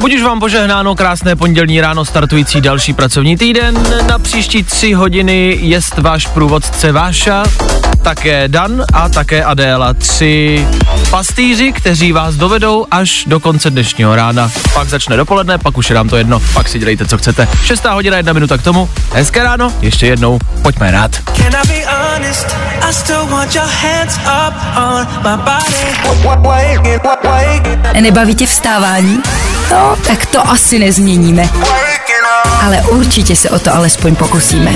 [0.00, 3.82] Buď už vám požehnáno, krásné pondělní ráno startující další pracovní týden.
[4.08, 7.44] Na příští tři hodiny jest váš průvodce Váša,
[8.02, 9.94] také Dan a také Adéla.
[9.94, 10.66] Tři
[11.10, 14.50] pastýři, kteří vás dovedou až do konce dnešního rána.
[14.74, 17.48] Pak začne dopoledne, pak už je nám to jedno, pak si dělejte, co chcete.
[17.64, 18.88] Šestá hodina, jedna minuta k tomu.
[19.12, 21.10] Hezké ráno, ještě jednou, pojďme rád.
[28.00, 29.18] Nebaví tě vstávání?
[29.70, 31.48] No, tak to asi nezměníme.
[32.62, 34.74] Ale určitě se o to alespoň pokusíme.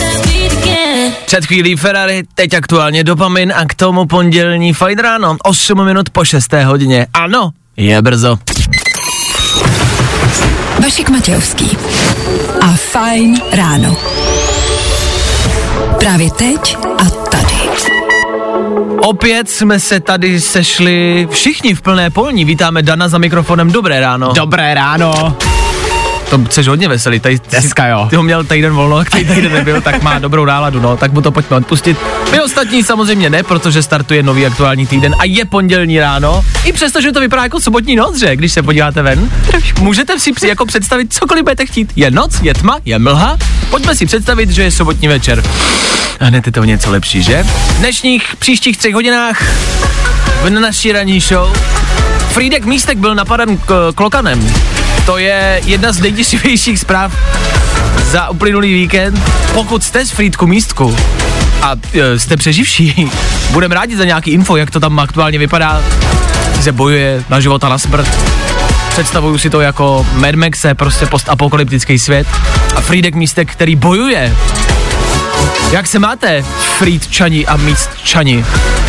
[1.27, 6.25] Před chvílí Ferrari, teď aktuálně dopamin a k tomu pondělní fajn ráno, 8 minut po
[6.25, 6.52] 6.
[6.64, 7.06] hodině.
[7.14, 8.39] Ano, je brzo.
[10.83, 11.78] Vašek Matějovský
[12.61, 13.97] a Fajn ráno.
[15.98, 17.61] Právě teď a tady.
[19.01, 22.45] Opět jsme se tady sešli všichni v plné polní.
[22.45, 23.73] Vítáme Dana za mikrofonem.
[23.73, 24.33] Dobré ráno.
[24.33, 25.37] Dobré ráno.
[26.33, 27.20] To jsi hodně veselý.
[27.20, 28.06] Tady, Dneska jo.
[28.11, 30.97] Ty ho měl týden volno, a který týden nebyl, tak má dobrou náladu, no.
[30.97, 31.97] Tak mu to pojďme odpustit.
[32.30, 36.44] My ostatní samozřejmě ne, protože startuje nový aktuální týden a je pondělní ráno.
[36.64, 38.36] I přesto, že to vypadá jako sobotní noc, že?
[38.36, 39.30] Když se podíváte ven.
[39.80, 41.92] Můžete si při, jako představit cokoliv budete chtít.
[41.97, 43.36] Je noc, je tma, je mlha.
[43.70, 45.42] Pojďme si představit, že je sobotní večer.
[46.20, 47.42] A hned je to něco lepší, že?
[47.42, 49.42] V dnešních příštích třech hodinách
[50.42, 51.56] v naší ranní show
[52.28, 54.55] Frídek Místek byl napaden k- klokanem.
[55.06, 57.17] To je jedna z nejděsivějších zpráv
[58.11, 59.20] za uplynulý víkend.
[59.55, 60.97] Pokud jste z Frýdku Místku
[61.62, 63.11] a e, jste přeživší,
[63.50, 65.83] budeme rádi za nějaký info, jak to tam aktuálně vypadá,
[66.61, 68.08] že bojuje na život a na smrt.
[68.90, 72.27] Představuju si to jako Mad Maxe, prostě postapokalyptický svět.
[72.77, 74.36] A Frídek Místek, který bojuje
[75.73, 76.42] jak se máte,
[76.79, 78.45] Frýdčani a Místčani?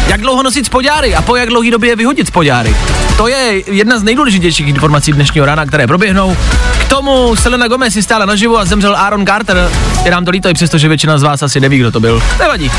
[0.08, 2.76] Jak dlouho nosit spodňáry a po jak dlouhý době je vyhodit spodňáry?
[3.18, 6.38] To je jedna z nejdůležitějších informací dnešního rána, které proběhnou.
[6.80, 9.72] K tomu Selena Gomez si stála naživu a zemřel Aaron Carter.
[10.06, 12.24] Je nám to líto, i přesto, že většina z vás asi neví, kdo to byl.
[12.40, 12.72] Nevadí.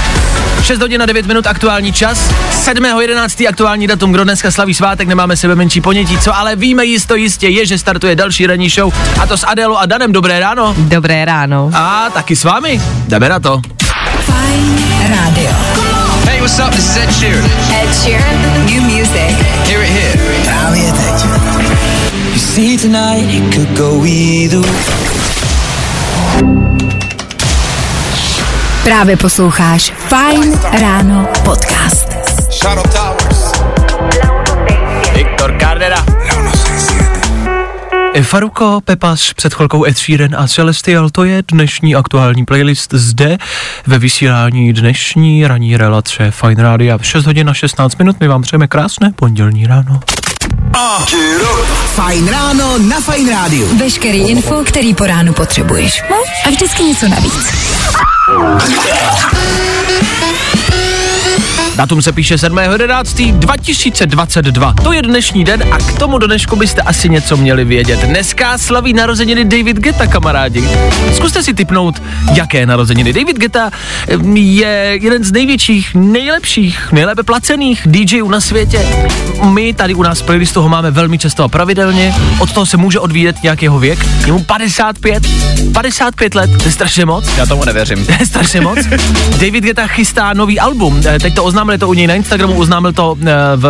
[0.62, 2.30] 6 hodin a 9 minut aktuální čas.
[2.64, 3.48] 7.11.
[3.48, 7.48] aktuální datum, kdo dneska slaví svátek, nemáme sebe menší ponětí, co ale víme jisto jistě
[7.48, 10.12] je, že startuje další ranní show a to s Adélou a Danem.
[10.12, 10.74] Dobré ráno.
[10.78, 11.70] Dobré ráno.
[11.74, 12.80] A taky s vámi.
[13.08, 13.60] Jdeme na to.
[14.20, 15.73] Fajn rádio.
[16.44, 16.72] What's up?
[16.72, 17.44] This is Ed Sheeran.
[17.72, 19.32] Ed Sheeran, new music.
[19.64, 20.44] Hear it here.
[20.44, 21.24] Právě teď.
[22.32, 24.60] You see tonight it could go either
[28.84, 32.08] Právě posloucháš Fajn ráno podcast.
[32.50, 33.52] Shadow Towers.
[35.14, 36.13] Viktor Cardera.
[38.22, 43.38] Faruko, Pepas, před chvilkou Ed Sheeran a Celestial, to je dnešní aktuální playlist zde
[43.86, 46.98] ve vysílání dnešní ranní relace Fine Radio.
[47.02, 50.00] 6 hodin a 16 minut, my vám přejeme krásné pondělní ráno.
[51.94, 53.78] Fajn ráno na Fajn rádiu.
[53.78, 56.02] Veškerý info, který po ránu potřebuješ.
[56.10, 56.16] No?
[56.46, 57.52] A vždycky něco navíc.
[61.76, 64.74] Datum se píše 7.11.2022.
[64.82, 68.00] To je dnešní den a k tomu do dnešku byste asi něco měli vědět.
[68.00, 70.64] Dneska slaví narozeniny David Geta, kamarádi.
[71.14, 72.02] Zkuste si typnout,
[72.34, 73.12] jaké narozeniny.
[73.12, 73.70] David Geta
[74.08, 78.86] em, je jeden z největších, nejlepších, nejlépe placených DJů na světě.
[79.44, 82.14] My tady u nás v playlistu ho máme velmi často a pravidelně.
[82.38, 84.06] Od toho se může odvíjet nějaký jeho věk.
[84.26, 85.22] Je mu 55,
[85.72, 87.24] 55 let, to je strašně moc.
[87.36, 88.06] Já tomu nevěřím.
[88.06, 88.78] To je strašně moc.
[89.30, 91.02] David Geta chystá nový album.
[91.06, 93.66] Eh, Teď to oznámili to u něj na Instagramu, oznámil to eh, v,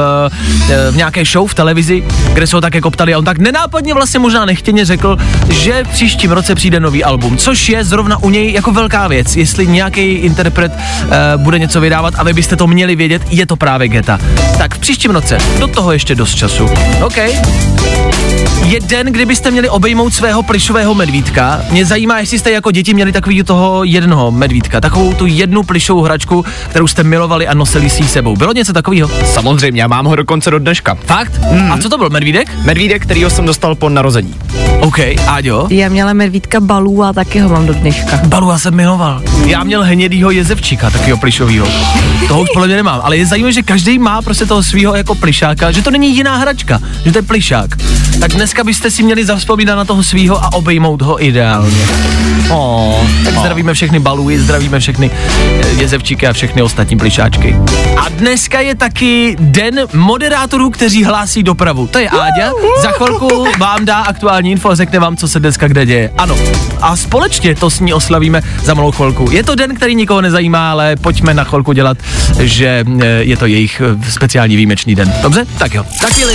[0.70, 3.94] eh, v nějaké show v televizi, kde se ho také koptali a on tak nenápadně
[3.94, 5.16] vlastně možná nechtěně řekl,
[5.50, 9.36] že v příštím roce přijde nový album, což je zrovna u něj jako velká věc.
[9.36, 13.56] Jestli nějaký interpret uh, bude něco vydávat a vy byste to měli vědět, je to
[13.56, 14.18] právě Geta.
[14.58, 16.68] Tak v příštím roce, do toho ještě dost času.
[17.04, 17.18] OK.
[18.64, 21.60] Je den, kdybyste měli obejmout svého plišového medvídka.
[21.70, 26.02] Mě zajímá, jestli jste jako děti měli takový toho jednoho medvídka, takovou tu jednu plišovou
[26.02, 28.36] hračku, kterou jste milovali a nosili si sebou.
[28.36, 29.10] Bylo něco takového?
[29.24, 30.94] Samozřejmě, já mám ho dokonce do dneška.
[30.94, 31.32] Fakt?
[31.42, 31.72] Hmm.
[31.72, 32.50] A co to byl, medvídek?
[32.64, 34.34] Medvídek, kterýho jsem dostal po narození.
[34.80, 35.66] OK, Áďo?
[35.70, 38.20] Já měla medvídka balů a taky ho mám do dneška.
[38.26, 39.22] Balu já jsem miloval.
[39.46, 41.66] Já měl hnědýho jezevčíka, takového plišového.
[42.28, 45.14] Toho už podle mě nemám, ale je zajímavé, že každý má prostě toho svého jako
[45.14, 47.70] plišáka, že to není jiná hračka, že to je plišák.
[48.20, 51.86] Tak dneska dneska byste si měli zavzpomínat na toho svýho a obejmout ho ideálně.
[52.50, 57.56] Oh, tak zdravíme všechny baluji, zdravíme všechny eh, jezevčíky a všechny ostatní plišáčky.
[57.96, 61.86] A dneska je taky den moderátorů, kteří hlásí dopravu.
[61.86, 62.52] To je Áďa.
[62.82, 66.10] Za chvilku vám dá aktuální info a řekne vám, co se dneska kde děje.
[66.18, 66.36] Ano.
[66.80, 69.30] A společně to s ní oslavíme za malou chvilku.
[69.30, 71.98] Je to den, který nikoho nezajímá, ale pojďme na chvilku dělat,
[72.40, 75.12] že eh, je to jejich eh, speciální výjimečný den.
[75.22, 75.46] Dobře?
[75.58, 75.84] Tak jo.
[76.00, 76.34] Tak chvíli.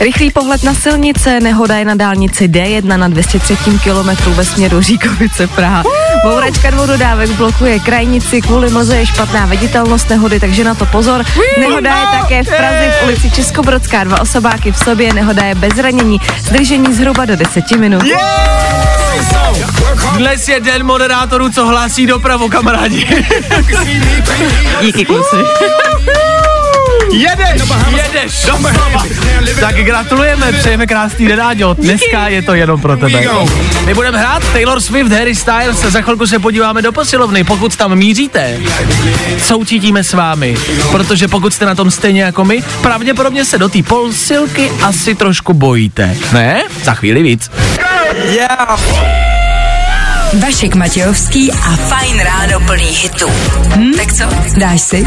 [0.00, 5.46] Rychlý pohled na silnice, nehoda je na dálnici D1 na 203 km ve směru Říkovice
[5.46, 5.82] Praha.
[6.22, 11.24] Bouračka dvou dodávek blokuje krajnici, kvůli mlze je špatná viditelnost nehody, takže na to pozor.
[11.60, 15.74] Nehoda je také v Praze v ulici Českobrodská, dva osobáky v sobě, nehoda je bez
[15.74, 18.02] zranění, zdržení zhruba do 10 minut.
[20.16, 23.24] Dnes je den moderátorů, co hlásí dopravu, kamarádi.
[24.80, 25.36] Díky kluci.
[27.14, 28.44] Jedeš, jedeš.
[28.46, 29.04] Doslova.
[29.60, 31.74] Tak gratulujeme, přejeme krásný den, Áďo.
[31.74, 33.22] Dneska je to jenom pro tebe.
[33.86, 37.44] My budeme hrát Taylor Swift, Harry Styles, za chvilku se podíváme do posilovny.
[37.44, 38.60] Pokud tam míříte,
[39.38, 40.56] soucítíme s vámi,
[40.90, 45.54] protože pokud jste na tom stejně jako my, pravděpodobně se do té posilky asi trošku
[45.54, 46.16] bojíte.
[46.32, 46.62] Ne?
[46.82, 47.50] Za chvíli víc.
[50.40, 53.30] Vašek Matějovský a Fajn ráno plný hitů.
[53.76, 53.92] Hm?
[53.96, 54.24] Tak co,
[54.58, 55.06] dáš si?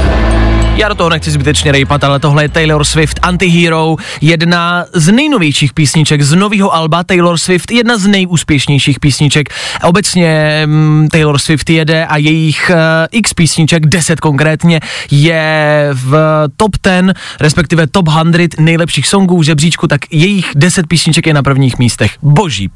[0.81, 5.73] Já do toho nechci zbytečně rejpat, ale tohle je Taylor Swift Antihero, jedna z nejnovějších
[5.73, 9.53] písniček z nového alba Taylor Swift, jedna z nejúspěšnějších písniček.
[9.83, 12.77] Obecně mm, Taylor Swift jede a jejich uh,
[13.11, 14.79] x písniček, 10 konkrétně,
[15.11, 16.15] je v
[16.57, 21.43] top 10, respektive top 100 nejlepších songů v žebříčku, tak jejich 10 písniček je na
[21.43, 22.11] prvních místech.
[22.21, 22.69] Boží.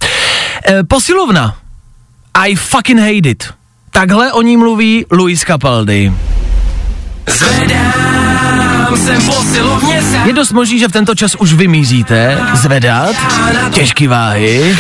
[0.68, 1.56] E, posilovna.
[2.34, 3.54] I fucking hate it.
[3.92, 6.12] Takhle o ní mluví Luis Capaldi.
[7.28, 8.75] Zvedám se posilovně sám.
[10.26, 13.16] Je dost možný, že v tento čas už vymízíte zvedat
[13.72, 14.78] těžký váhy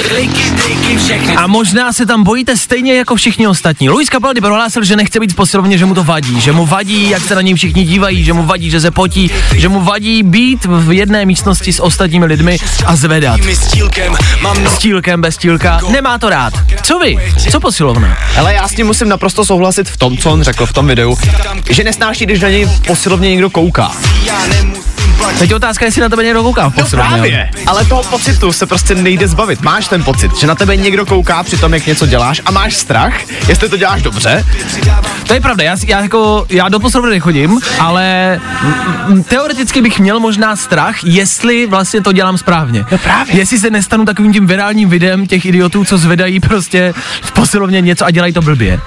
[1.38, 3.90] a možná se tam bojíte stejně jako všichni ostatní.
[3.90, 7.10] Luis Capaldi prohlásil, že nechce být v posilovně, že mu to vadí, že mu vadí,
[7.10, 10.24] jak se na něj všichni dívají, že mu vadí, že se potí, že mu vadí
[10.24, 13.40] být v jedné místnosti s ostatními lidmi a zvedat.
[13.54, 14.69] Stílkem mám no...
[14.69, 16.54] Stílkem, bez stílka, nemá to rád.
[16.84, 17.18] Co vy?
[17.51, 18.18] Co posilovna?
[18.40, 21.18] Ale já s tím musím naprosto souhlasit v tom, co on řekl v tom videu,
[21.69, 23.95] že nesnáší, když na něj posilovně někdo kouká.
[25.40, 28.96] Teď je otázka, jestli na tebe někdo kouká No právě, ale toho pocitu se prostě
[28.96, 29.62] nejde zbavit.
[29.62, 32.76] Máš ten pocit, že na tebe někdo kouká při tom, jak něco děláš a máš
[32.76, 33.14] strach,
[33.48, 34.46] jestli to děláš dobře.
[35.28, 38.40] To je pravda, já, já, jako, já do posilovny nechodím, ale
[39.28, 42.86] teoreticky bych měl možná strach, jestli vlastně to dělám správně.
[42.92, 43.36] No právě.
[43.38, 48.06] Jestli se nestanu takovým tím virálním videem těch idiotů, co zvedají prostě v posilovně něco
[48.06, 48.80] a dělají to blbě.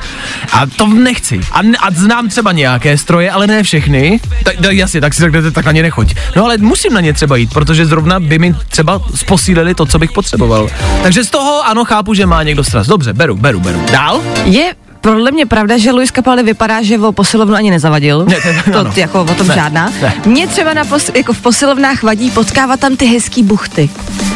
[0.52, 1.40] A to nechci.
[1.52, 4.20] A, n- a znám třeba nějaké stroje, ale ne všechny.
[4.44, 6.14] Tak, tak jasně, tak si řeknete, tak na ně nechoď.
[6.36, 9.98] No ale musím na ně třeba jít, protože zrovna by mi třeba posílili to, co
[9.98, 10.68] bych potřeboval.
[11.02, 12.86] Takže z toho ano, chápu, že má někdo stras.
[12.86, 13.82] Dobře, beru, beru, beru.
[13.92, 14.20] Dál?
[14.44, 18.24] Je podle mě pravda, že Luis Capaldi vypadá, že o posilovnu ani nezavadil.
[18.28, 18.34] Ne,
[18.64, 18.92] to- to ano.
[18.96, 19.92] jako o tom Ne, žádná.
[20.02, 20.14] ne.
[20.26, 23.90] Mně třeba na pos, jako v posilovnách vadí potkávat tam ty hezký buchty.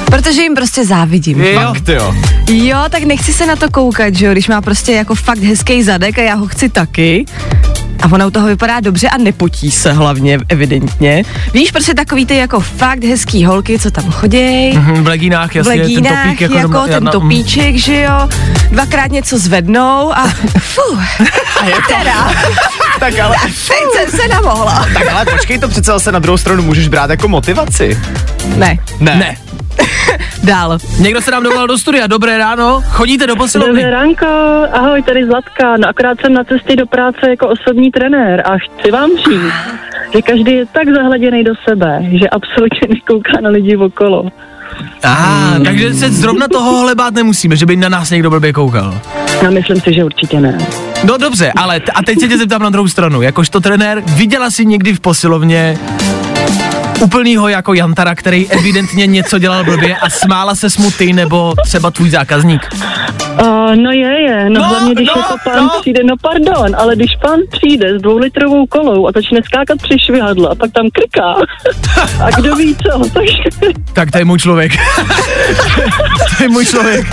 [0.05, 1.41] Protože jim prostě závidím.
[1.43, 1.61] Jo.
[1.61, 2.15] Fakt jo.
[2.49, 5.83] Jo, tak nechci se na to koukat, že jo, když má prostě jako fakt hezký
[5.83, 7.25] zadek a já ho chci taky.
[8.03, 11.25] A ona u toho vypadá dobře a nepotí se hlavně, evidentně.
[11.55, 14.77] Víš, prostě takový ty jako fakt hezký holky, co tam chodějí.
[14.79, 18.01] Mhm, v legínách, v jasně, ten legínách, topík jako, jako, doma- ten na- topíček, že
[18.01, 18.29] jo,
[18.71, 20.29] dvakrát něco zvednou a
[20.59, 21.01] fuh,
[21.61, 22.33] A je to, teda,
[23.01, 24.87] tak ale, teď jsem se namohla.
[24.95, 27.99] tak ale počkej, to přece zase na druhou stranu můžeš brát jako motivaci.
[28.57, 29.17] Ne, Ne.
[29.17, 29.37] Ne.
[30.45, 30.79] dál.
[30.99, 33.75] Někdo se nám dovolal do studia, dobré ráno, chodíte do posilovny?
[33.75, 34.27] Dobré ránko,
[34.73, 35.77] ahoj, tady Zlatka.
[35.77, 39.53] No akorát jsem na cestě do práce jako osobní trenér a chci vám říct,
[40.15, 44.25] že každý je tak zahleděný do sebe, že absolutně nekouká na lidi okolo.
[45.03, 48.99] Aha, takže se zrovna tohohle bát nemusíme, že by na nás někdo blbě koukal.
[49.43, 50.59] Já myslím si, že určitě ne.
[51.05, 53.23] No dobře, ale t- a teď se tě zeptám na druhou stranu.
[53.23, 55.79] Jakožto trenér, viděla jsi někdy v posilovně
[57.03, 61.91] úplnýho jako Jantara, který evidentně něco dělal blbě a smála se mu ty nebo třeba
[61.91, 62.69] tvůj zákazník?
[63.43, 65.71] Uh, no je, je, no, No, hlavně když no, jako pán no.
[65.81, 70.49] přijde, no pardon, ale když pán přijde s dvoulitrovou kolou a začne skákat při švihadle
[70.49, 71.35] a pak tam krká
[72.25, 73.25] a kdo ví co, tak
[73.93, 74.73] Tak to je můj člověk.
[76.37, 77.07] to je můj člověk.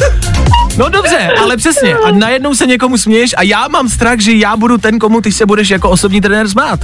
[0.79, 1.95] No dobře, ale přesně.
[1.95, 5.31] A najednou se někomu směješ a já mám strach, že já budu ten, komu ty
[5.31, 6.79] se budeš jako osobní trenér smát.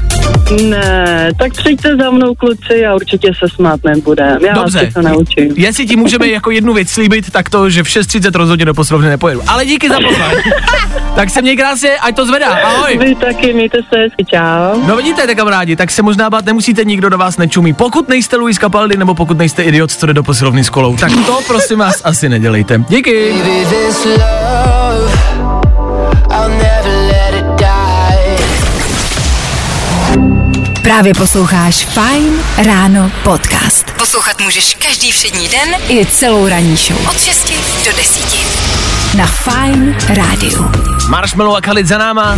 [0.70, 4.46] Ne, tak přijďte za mnou kluci a určitě se smát nebudem.
[4.46, 4.86] Já Dobře.
[4.86, 5.54] vás to naučím.
[5.56, 9.10] Jestli ti můžeme jako jednu věc slíbit, tak to, že v 6.30 rozhodně do posilovny
[9.10, 9.42] nepojedu.
[9.48, 10.40] Ale díky za pozvání.
[11.16, 12.48] tak se měj krásně, ať to zvedá.
[12.48, 12.98] Ahoj.
[12.98, 14.88] Vy taky, mějte se hezky, čau.
[14.88, 17.74] No vidíte, tak kamarádi, tak se možná bát nemusíte, nikdo do vás nečumí.
[17.74, 21.12] Pokud nejste Luis Capaldi, nebo pokud nejste idiot, co jde do posilovny s kolou, tak
[21.26, 22.84] to prosím vás asi nedělejte.
[22.90, 23.34] Díky.
[30.84, 33.92] Právě posloucháš Fine Ráno podcast.
[33.98, 37.08] Poslouchat můžeš každý všední den i celou ranní show.
[37.10, 37.54] Od 6
[37.86, 39.18] do 10.
[39.18, 40.72] Na Fine Rádiu.
[41.10, 42.38] Marshmallow a Khalid za náma.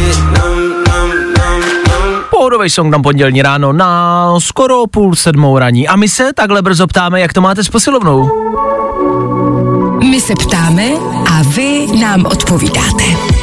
[2.29, 5.87] Pohodový song na pondělní ráno na skoro půl sedmou raní.
[5.87, 8.29] A my se takhle brzo ptáme, jak to máte s posilovnou.
[10.09, 10.91] My se ptáme
[11.27, 13.36] a vy nám odpovídáte.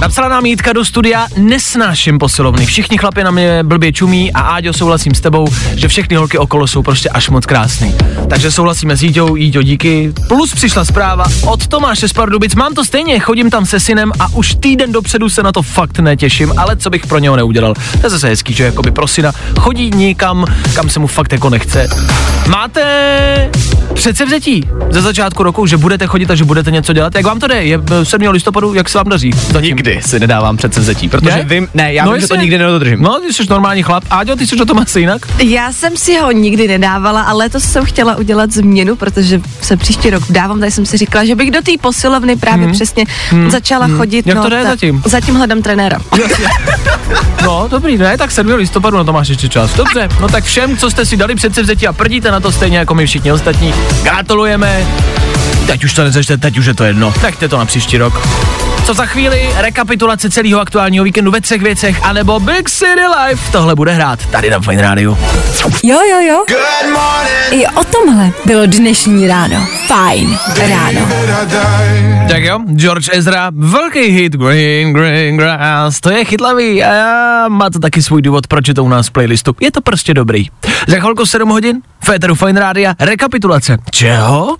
[0.00, 2.66] Napsala nám Jitka do studia, nesnáším posilovny.
[2.66, 6.66] Všichni chlapi na mě blbě čumí a Áďo souhlasím s tebou, že všechny holky okolo
[6.66, 7.94] jsou prostě až moc krásný.
[8.28, 10.12] Takže souhlasíme s Jíďou, Jíďo díky.
[10.28, 14.34] Plus přišla zpráva od Tomáše z Pardubic, mám to stejně, chodím tam se synem a
[14.34, 17.74] už týden dopředu se na to fakt netěším, ale co bych pro něho neudělal.
[17.74, 21.50] To je zase hezký, že jakoby pro syna chodí někam, kam se mu fakt jako
[21.50, 21.88] nechce.
[22.48, 23.50] Máte
[23.94, 27.14] předsevzetí ze začátku roku, že budete chodit a že budete něco dělat?
[27.14, 27.64] Jak vám to jde?
[27.64, 28.28] Je eh, 7.
[28.28, 29.32] listopadu, jak se vám daří?
[29.32, 29.68] Zatím.
[29.68, 31.42] Nikdy si nedávám předsevzetí, protože Ne?
[31.44, 33.02] vím, ne, já No vím, že to nikdy nedodržím.
[33.02, 34.04] No, ty jsi normální chlap.
[34.10, 35.22] Áďo, ty jsi na tom asi jinak?
[35.42, 40.10] Já jsem si ho nikdy nedávala, ale letos jsem chtěla udělat změnu, protože se příští
[40.10, 43.04] rok dávám, tak jsem si říkala, že bych do té posilovny právě přesně
[43.48, 44.26] začala chodit.
[44.26, 44.34] Hmm.
[44.34, 45.02] no, Jak to jde ta- zatím?
[45.06, 45.98] Zatím hledám trenéra.
[47.44, 48.54] No, dobrý, ne, tak 7.
[48.54, 49.74] listopadu na to máš ještě čas.
[49.76, 52.94] Dobře, no tak všem, co jste si dali předsevzetí a prdíte na to stejně jako
[52.94, 54.86] my všichni ostatní, gratulujeme.
[55.66, 57.14] Teď už to nezačte, teď už je to jedno.
[57.22, 58.28] Nechte to na příští rok.
[58.84, 63.52] Co za chvíli, rekapitulace celého aktuálního víkendu ve třech věcech, anebo Big City Life.
[63.52, 65.18] Tohle bude hrát tady na Fine Radio.
[65.82, 66.44] Jo, jo, jo.
[67.50, 69.66] I o tomhle bylo dnešní ráno.
[69.86, 70.38] Fajn
[70.68, 71.08] ráno.
[72.28, 77.78] Tak jo, George Ezra, velký hit Green, Green Grass, to je chytlavý a má to
[77.78, 79.56] taky svůj důvod, proč je to u nás v playlistu.
[79.60, 80.46] Je to prostě dobrý.
[80.86, 83.78] Za chvilku 7 hodin, Féteru Fine Rádia, rekapitulace.
[83.90, 84.56] Čeho?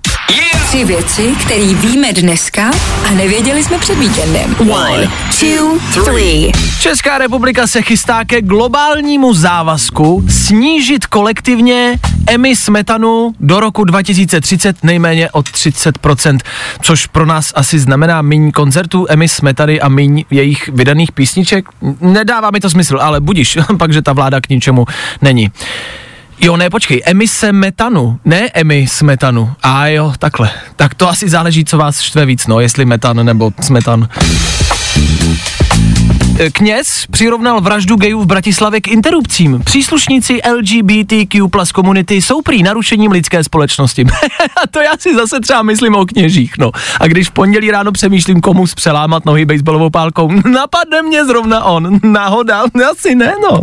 [0.71, 2.71] Tři věci, které víme dneska
[3.09, 4.57] a nevěděli jsme před víkendem.
[4.59, 5.09] One,
[5.41, 6.53] two, three.
[6.81, 15.31] Česká republika se chystá ke globálnímu závazku snížit kolektivně emis metanu do roku 2030 nejméně
[15.31, 16.39] o 30%,
[16.83, 21.69] což pro nás asi znamená míň koncertů, emis metany a míň jejich vydaných písniček.
[22.01, 24.87] Nedává mi to smysl, ale budíš, pak, že ta vláda k ničemu
[25.23, 25.51] není.
[26.43, 29.51] Jo, ne, počkej, emise metanu, ne emis metanu.
[29.63, 30.51] A jo, takhle.
[30.77, 34.09] Tak to asi záleží, co vás štve víc, no, jestli metan nebo smetan.
[36.53, 39.63] Kněz přirovnal vraždu gejů v Bratislavě k interrupcím.
[39.65, 44.05] Příslušníci LGBTQ plus komunity jsou prý narušením lidské společnosti.
[44.63, 46.71] A to já si zase třeba myslím o kněžích, no.
[47.01, 52.01] A když v pondělí ráno přemýšlím, komu přelámat nohy baseballovou pálkou, napadne mě zrovna on.
[52.03, 52.63] Náhoda?
[52.91, 53.61] Asi ne, no.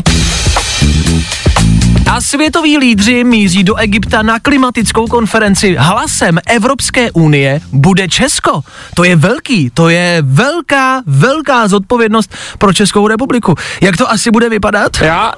[2.11, 5.75] A světoví lídři míří do Egypta na klimatickou konferenci.
[5.79, 8.61] Hlasem Evropské unie bude Česko.
[8.95, 13.55] To je velký, to je velká, velká zodpovědnost pro Českou republiku.
[13.81, 14.91] Jak to asi bude vypadat?
[15.01, 15.33] Yeah,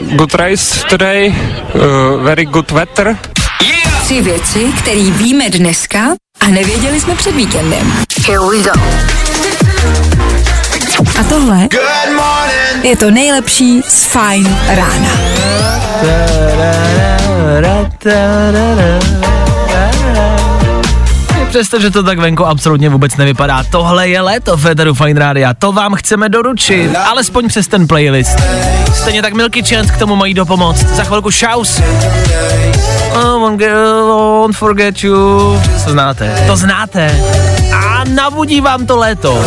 [0.00, 1.34] uh, good race today,
[1.74, 3.18] uh, very good weather.
[4.02, 6.00] Tři věci, které víme dneska
[6.40, 7.92] a nevěděli jsme před víkendem.
[8.26, 8.70] Here we go.
[11.20, 11.68] A tohle
[12.82, 15.10] je to nejlepší z Fine rána.
[21.48, 25.94] Přestože to tak venku absolutně vůbec nevypadá, tohle je léto Federu Fine Rádia, to vám
[25.94, 28.38] chceme doručit, alespoň přes ten playlist.
[28.94, 30.86] Stejně tak Milky Chance k tomu mají dopomoct.
[30.86, 31.82] Za chvilku Shouse.
[33.14, 33.72] Oh, won't, get,
[34.06, 35.14] won't forget you.
[35.84, 37.20] To znáte, to znáte.
[37.72, 39.44] A nabudí vám to léto.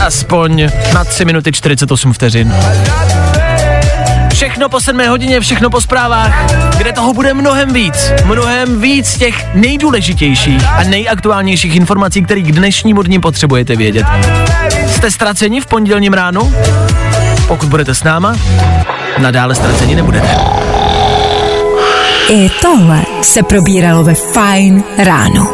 [0.00, 2.54] Aspoň na 3 minuty 48 vteřin.
[4.42, 6.46] Všechno po 7 hodině, všechno po zprávách,
[6.78, 8.12] kde toho bude mnohem víc.
[8.24, 14.06] Mnohem víc těch nejdůležitějších a nejaktuálnějších informací, které k dnešnímu dni potřebujete vědět.
[14.86, 16.54] Jste ztraceni v pondělním ránu?
[17.48, 18.36] Pokud budete s náma,
[19.18, 20.36] nadále ztraceni nebudete.
[22.28, 25.46] I tohle se probíralo ve Fine ráno.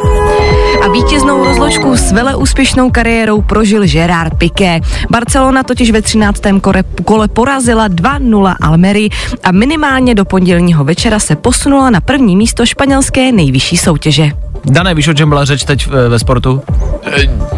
[0.92, 4.80] Vítěznou rozložku s veleúspěšnou kariérou prožil Gerard Piqué.
[5.10, 6.42] Barcelona totiž ve 13.
[6.60, 9.08] kole, kole porazila 2-0 Almery
[9.42, 14.30] a minimálně do pondělního večera se posunula na první místo španělské nejvyšší soutěže.
[14.68, 16.62] Dané, víš, o čem byla řeč teď ve, ve sportu?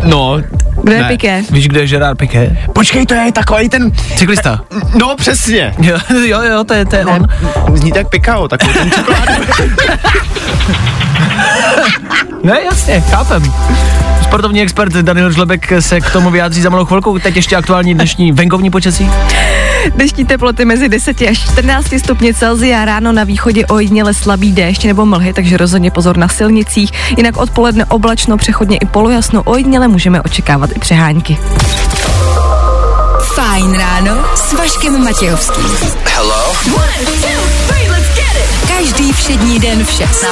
[0.02, 0.38] No,
[0.82, 1.08] Kdo je Ne.
[1.08, 1.42] Piqué?
[1.50, 2.56] Víš, kde je Gerard Piqué?
[2.74, 4.60] počkej, to je takový ten, Cyklista.
[4.94, 5.74] no přesně.
[5.82, 7.26] Jo, jo, jo, to je, to je on.
[7.74, 9.32] Zní tak pikao, takový ten čokoládu.
[12.44, 13.52] Ne, jasně, chápem.
[14.22, 17.18] Sportovní expert Daniel Žlebek se k tomu vyjádří za malou chvilku.
[17.18, 19.10] Teď ještě aktuální dnešní venkovní počasí.
[19.94, 25.06] Dnešní teploty mezi 10 až 14 stupně Celsia, ráno na východě ojediněle slabý déšť nebo
[25.06, 26.90] mlhy, takže rozhodně pozor na silnicích.
[27.16, 31.38] Jinak odpoledne oblačno, přechodně i polojasno, ojediněle můžeme očekávat i přehánky.
[33.34, 35.64] Fajn ráno s Vaškem Matějovským.
[36.04, 36.52] Hello.
[38.68, 40.24] Každý všední den v 6.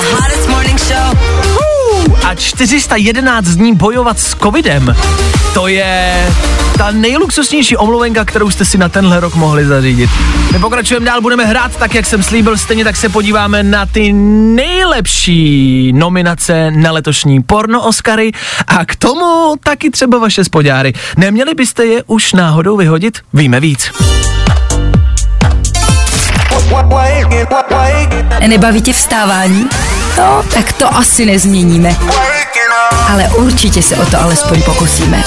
[2.25, 4.97] A 411 dní bojovat s covidem,
[5.55, 6.27] to je
[6.79, 10.11] ta nejluxusnější omluvenka, kterou jste si na tenhle rok mohli zařídit.
[10.53, 14.13] My pokračujeme dál, budeme hrát tak, jak jsem slíbil, stejně tak se podíváme na ty
[14.13, 18.33] nejlepší nominace na letošní porno Oscary
[18.67, 20.93] a k tomu taky třeba vaše spodňáry.
[21.17, 23.19] Neměli byste je už náhodou vyhodit?
[23.33, 23.91] Víme víc.
[28.47, 29.69] Nebaví tě vstávání?
[30.19, 31.97] No, tak to asi nezměníme.
[33.13, 35.25] Ale určitě se o to alespoň pokusíme.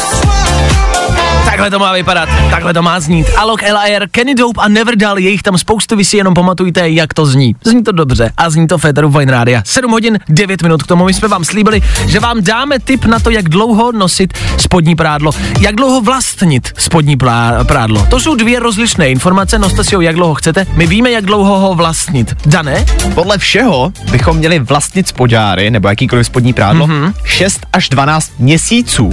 [1.52, 3.28] Takhle to má vypadat, takhle to má znít.
[3.38, 6.90] Alok, L.A.R., Kenny Dope a Never Dal, je jich tam spoustu, vy si jenom pamatujte,
[6.90, 7.56] jak to zní.
[7.64, 9.62] Zní to dobře a zní to Féteru Fine Rádia.
[9.66, 13.20] 7 hodin, 9 minut k tomu, my jsme vám slíbili, že vám dáme tip na
[13.20, 18.08] to, jak dlouho nosit spodní prádlo, jak dlouho vlastnit spodní plá, prádlo.
[18.10, 21.60] To jsou dvě rozlišné informace, noste si ho, jak dlouho chcete, my víme, jak dlouho
[21.60, 22.36] ho vlastnit.
[22.46, 22.86] Dané?
[23.14, 27.14] Podle všeho bychom měli vlastnit spodňáry nebo jakýkoliv spodní prádlo mm-hmm.
[27.26, 29.12] 6 až 12 měsíců.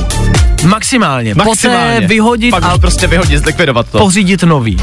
[0.66, 1.34] Maximálně.
[1.34, 1.94] Maximálně.
[1.94, 3.98] Poté vyhodit Pak a už prostě vyhodit, zlikvidovat to.
[3.98, 4.76] pořídit nový.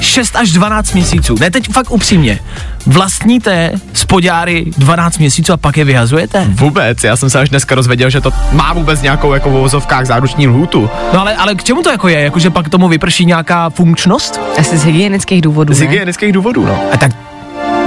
[0.00, 1.34] 6 až 12 měsíců.
[1.40, 2.38] Ne, teď fakt upřímně.
[2.86, 6.46] Vlastníte spodňáry 12 měsíců a pak je vyhazujete?
[6.48, 10.06] Vůbec, já jsem se až dneska rozvěděl, že to má vůbec nějakou jako v uvozovkách
[10.06, 10.90] záruční lhůtu.
[11.12, 12.20] No ale, ale k čemu to jako je?
[12.20, 14.40] Jakože pak tomu vyprší nějaká funkčnost?
[14.58, 15.86] Asi z hygienických důvodů, Z ne?
[15.86, 16.80] hygienických důvodů, no.
[16.92, 17.10] A tak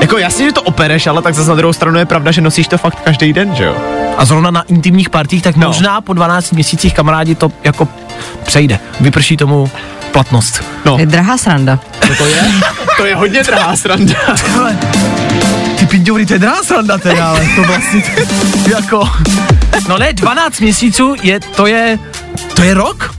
[0.01, 2.67] Jako jasně, že to opereš, ale tak zase na druhou stranu je pravda, že nosíš
[2.67, 3.75] to fakt každý den, že jo?
[4.17, 5.67] a zrovna na intimních partích, tak No.
[5.67, 7.87] možná po 12 měsících kamarádi to jako
[8.45, 8.79] přejde.
[8.99, 9.69] Vyprší tomu
[10.11, 10.63] platnost.
[10.85, 11.79] No, Je drahá sranda.
[12.17, 12.41] to je,
[12.97, 14.13] to je hodně drahá sranda.
[15.79, 18.03] Ty pinďoury, to je drahá sranda teda, ale to vlastně
[18.71, 19.09] jako...
[19.87, 21.99] No ne, 12 měsíců je, to je,
[22.55, 23.15] to je rok?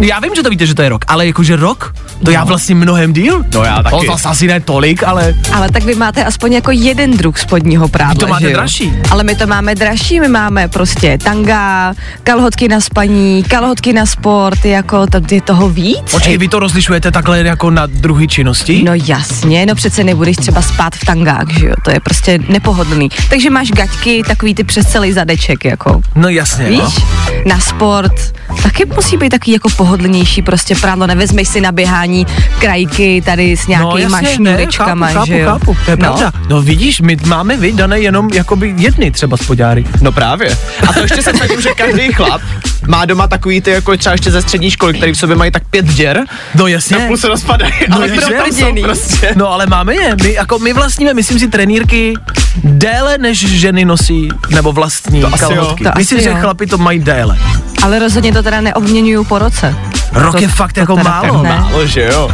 [0.00, 1.94] Já vím, že to víte, že to je rok, ale jakože rok?
[2.24, 3.44] To já vlastně mnohem díl?
[3.54, 3.96] No já taky.
[3.96, 7.88] To zase asi ne tolik, ale Ale tak vy máte aspoň jako jeden druh spodního
[7.88, 8.56] prádla, to máte že jo?
[8.56, 8.92] dražší.
[9.10, 14.64] Ale my to máme dražší, my máme prostě tanga, kalhotky na spaní, kalhotky na sport,
[14.64, 16.10] jako tam je toho víc.
[16.10, 18.82] Počkej, vy to rozlišujete takhle jako na druhy činnosti?
[18.82, 23.08] No jasně, no přece nebudeš třeba spát v tangách, že jo, to je prostě nepohodlný.
[23.30, 26.78] Takže máš gaťky, takový ty přes celý zadeček, jako, No jasně, víš?
[26.80, 26.90] no.
[27.46, 28.12] Na sport,
[28.62, 32.26] taky musí být taky jako pohodlnější prostě prádlo, nevezmeš si na běhání
[32.58, 35.46] krajky tady s nějakýma no, jasně, šňůrečkama, ne, chápu, že jo.
[35.46, 36.00] chápu, chápu, to je no.
[36.00, 36.32] pravda.
[36.48, 39.84] No vidíš, my máme vydané jenom jakoby jedny třeba spodňáry.
[40.00, 40.56] No právě.
[40.88, 42.42] A to ještě se vsadím, že každý chlap
[42.86, 45.62] má doma takový ty jako třeba ještě ze střední školy, který v sobě mají tak
[45.70, 46.98] pět děr, No jasně.
[46.98, 48.34] na půl se rozpadají, No ale jasně.
[48.34, 49.32] tam jsou prostě.
[49.36, 50.16] No ale máme je.
[50.22, 52.14] My, jako, my vlastníme, myslím si, trenýrky
[52.64, 55.84] déle, než ženy nosí, nebo vlastní To asi kalhotky.
[55.84, 56.36] To Myslím, asi že jo.
[56.40, 57.38] chlapi to mají déle.
[57.82, 59.74] Ale rozhodně to teda neobměňuju po roce.
[60.12, 61.42] Rok To- je fakt to jako málo.
[61.42, 61.48] ne.
[61.48, 62.30] Málo, že jo.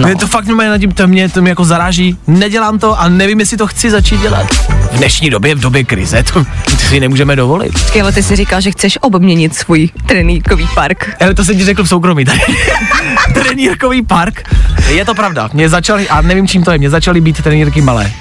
[0.00, 0.08] No.
[0.08, 2.18] Je to fakt mě na tím, to mě, to mě jako zaráží.
[2.26, 4.46] Nedělám to a nevím, jestli to chci začít dělat.
[4.92, 6.44] V dnešní době, v době krize, to
[6.88, 7.72] si nemůžeme dovolit.
[7.72, 11.16] Počkej, ale ty jsi říkal, že chceš obměnit svůj trenýrkový park.
[11.20, 12.40] Ale to jsem ti řekl v soukromí tady.
[13.34, 14.54] Trenýrkový park.
[14.88, 15.50] Je to pravda.
[15.52, 18.12] Mě začaly, a nevím čím to je, mě začaly být trenýrky malé.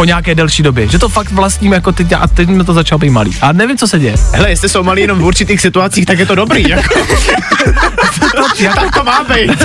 [0.00, 0.88] Po nějaké delší době.
[0.88, 3.36] Že to fakt vlastním jako teď a teď mi to začalo být malý.
[3.40, 4.14] A nevím, co se děje.
[4.32, 6.94] Hele, jestli jsou malí jenom v určitých situacích, tak je to dobrý, jako.
[8.74, 9.64] tak to má být.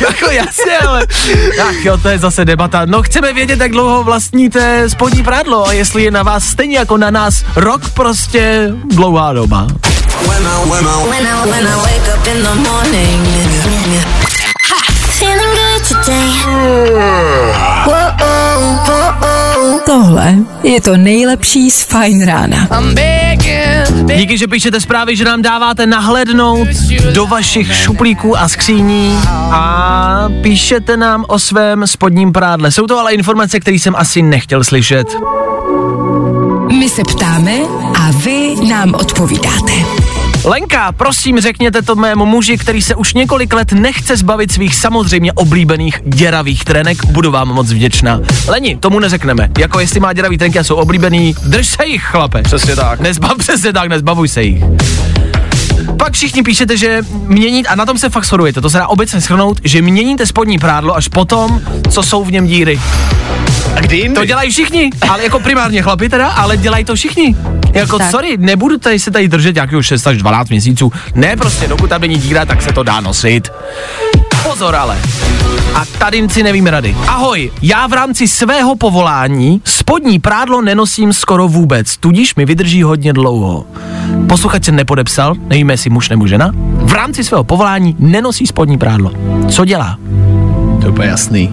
[0.00, 1.06] jako jasně, ale...
[1.68, 2.82] Ach jo, to je zase debata.
[2.84, 6.96] No chceme vědět, jak dlouho vlastníte spodní prádlo a jestli je na vás stejně jako
[6.96, 9.66] na nás rok prostě dlouhá doba.
[10.28, 10.70] When I,
[11.50, 12.22] when I wake up
[19.86, 22.68] Tohle je to nejlepší z Fajn rána.
[24.16, 26.68] Díky, že píšete zprávy, že nám dáváte nahlédnout
[27.14, 29.18] do vašich šuplíků a skříní
[29.50, 32.70] a píšete nám o svém spodním prádle.
[32.70, 35.06] Jsou to ale informace, které jsem asi nechtěl slyšet.
[36.78, 37.52] My se ptáme
[38.00, 40.01] a vy nám odpovídáte.
[40.44, 45.32] Lenka, prosím řekněte to mému muži, který se už několik let nechce zbavit svých samozřejmě
[45.32, 48.20] oblíbených děravých trenek, budu vám moc vděčná.
[48.48, 49.48] Leni, tomu neřekneme.
[49.58, 52.42] Jako jestli má děravý trenky a jsou oblíbený, drž se jich, chlape.
[52.42, 53.00] Přesně tak.
[53.00, 54.64] Nezbav, přesně tak, nezbavuj se jich.
[55.98, 59.20] Pak všichni píšete, že mění, a na tom se fakt shodujete, to se dá obecně
[59.20, 62.80] schrnout, že měníte spodní prádlo až potom, co jsou v něm díry.
[63.76, 64.14] A kdy jindy?
[64.14, 67.36] To dělají všichni, ale jako primárně chlapi teda, ale dělají to všichni.
[67.72, 68.10] Jako Tak.
[68.10, 70.92] sorry, nebudu tady se tady držet nějakých 6 až 12 měsíců.
[71.14, 73.48] Ne, prostě dokud tam není díra, tak se to dá nosit.
[74.42, 74.98] Pozor ale.
[75.74, 76.96] A tady si nevím rady.
[77.08, 83.12] Ahoj, já v rámci svého povolání spodní prádlo nenosím skoro vůbec, tudíž mi vydrží hodně
[83.12, 83.66] dlouho.
[84.28, 89.10] Posluchač se nepodepsal, nevíme jestli muž nebo žena, v rámci svého povolání nenosí spodní prádlo.
[89.48, 89.96] Co dělá?
[90.80, 91.50] To je úplně jasný.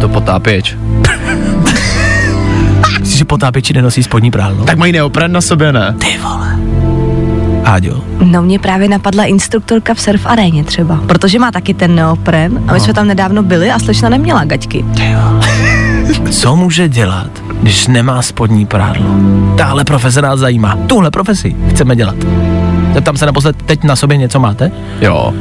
[0.00, 0.76] To potápěč.
[3.00, 4.64] Myslíš, že potápěči nenosí spodní prádlo?
[4.64, 5.94] Tak mají neopren na sobě, ne?
[5.98, 6.67] Ty vole.
[7.68, 8.04] Áďo.
[8.24, 12.72] No mě právě napadla instruktorka v surf aréně třeba, protože má taky ten neopren a
[12.72, 14.84] my jsme tam nedávno byli a slečna neměla gaťky.
[16.30, 17.30] Co může dělat,
[17.62, 19.06] když nemá spodní prádlo?
[19.56, 20.78] Tahle profese nás zajímá.
[20.86, 22.16] Tuhle profesi chceme dělat.
[22.94, 24.70] Zeptám se naposled, teď na sobě něco máte?
[25.00, 25.34] Jo.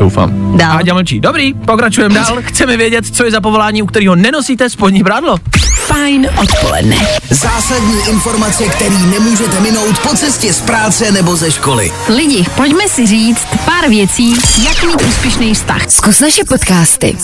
[0.00, 0.56] Doufám.
[0.56, 0.78] Dál.
[0.78, 1.20] Áďa mlčí.
[1.20, 2.38] Dobrý, pokračujeme dál.
[2.42, 5.36] Chceme vědět, co je za povolání, u kterého nenosíte spodní prádlo.
[5.76, 6.96] Fajn odpoledne.
[7.30, 11.92] Zásadní informace, který nemůžete minout po cestě z práce nebo ze školy.
[12.08, 14.34] Lidi, pojďme si říct pár věcí,
[14.64, 15.90] jak mít úspěšný vztah.
[15.90, 17.16] Zkus naše podcasty.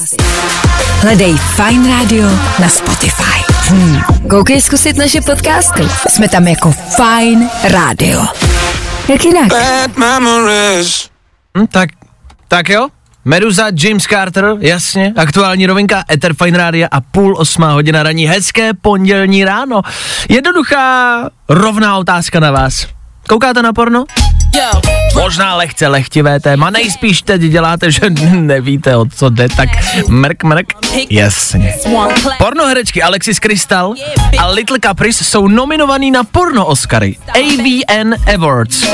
[1.01, 2.29] Hledej Fine Radio
[2.61, 3.53] na Spotify.
[3.69, 4.01] Hmm.
[4.31, 5.83] Koukej zkusit naše podcasty.
[6.09, 8.27] Jsme tam jako Fine Radio.
[9.09, 9.49] Jak jinak?
[11.59, 11.89] Hm, tak,
[12.49, 12.89] tak jo.
[13.25, 18.75] Meduza, James Carter, jasně, aktuální rovinka, Ether Fine Rádia a půl osmá hodina raní, hezké
[18.75, 19.83] pondělní ráno.
[20.29, 22.96] Jednoduchá, rovná otázka na vás.
[23.29, 24.05] Koukáte na porno?
[25.15, 28.01] Možná lehce lehtivé téma, nejspíš teď děláte, že
[28.33, 29.69] nevíte, o co jde, tak
[30.09, 30.73] mrk, mrk,
[31.11, 31.75] jasně.
[32.39, 33.95] Pornoherečky Alexis Crystal
[34.39, 38.85] a Little Caprice jsou nominovaný na porno Oscary AVN Awards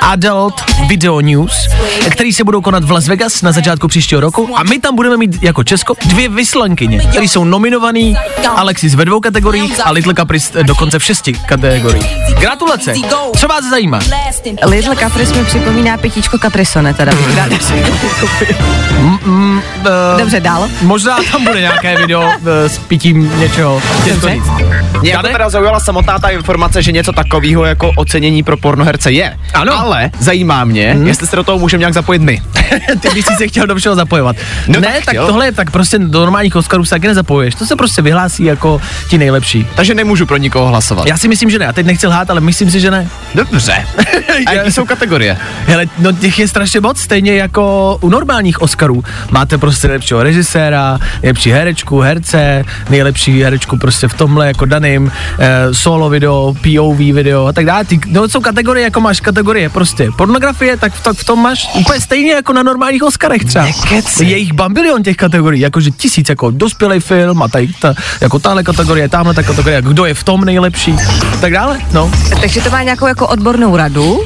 [0.00, 0.54] Adult
[0.88, 1.68] Video News,
[2.10, 5.16] který se budou konat v Las Vegas na začátku příštího roku a my tam budeme
[5.16, 8.16] mít jako Česko dvě vyslankyně, které jsou nominovaný
[8.56, 12.16] Alexis ve dvou kategoriích a Little Caprice dokonce v šesti kategoriích.
[12.38, 12.94] Gratulace!
[13.38, 13.98] Co vás zajímá?
[14.66, 17.12] Little Caprice mi připomíná pětičko Caprisone teda.
[19.02, 19.60] Uh,
[20.18, 20.68] Dobře, dál.
[20.82, 23.82] Možná tam bude nějaké video uh, s pitím něčeho.
[24.08, 24.36] Dobře.
[25.00, 29.38] Mě to teda zaujala samotná ta informace, že něco takového jako ocenění pro pornoherce je.
[29.54, 29.78] Ano.
[29.78, 31.06] Ale zajímá mě, hmm.
[31.06, 32.42] jestli se do toho můžeme nějak zapojit my.
[33.00, 34.36] Ty bys si se chtěl do všeho zapojovat.
[34.68, 35.26] No ne, tak tak jo.
[35.26, 37.54] tohle je tak prostě do normálních Oscarů se taky nezapojuješ.
[37.54, 39.66] To se prostě vyhlásí jako ti nejlepší.
[39.74, 41.06] Takže nemůžu pro nikoho hlasovat.
[41.06, 41.64] Já si myslím, že ne.
[41.64, 43.08] Já teď nechci lhát, ale myslím si, že ne.
[43.34, 43.57] Dobře.
[44.46, 45.38] A jaký jsou kategorie?
[45.66, 49.04] Hele, no těch je strašně moc, stejně jako u normálních Oscarů.
[49.30, 55.74] Máte prostě nejlepšího režiséra, nejlepší herečku, herce, nejlepší herečku prostě v tomhle jako daným, eh,
[55.74, 57.84] solo video, POV video a tak dále.
[57.84, 61.68] Ty, no jsou kategorie, jako máš kategorie prostě pornografie, tak v, to, v tom máš
[61.74, 63.64] úplně stejně jako na normálních Oscarech třeba.
[63.64, 64.24] Nekeci.
[64.24, 68.62] Je jich bambilion těch kategorií, jakože tisíc jako dospělý film a tady ta, jako tahle
[68.62, 70.96] kategorie, tamhle ta kategorie, kdo je v tom nejlepší,
[71.32, 72.10] a tak dále, no.
[72.40, 74.20] Takže to má nějakou jako odbornou radu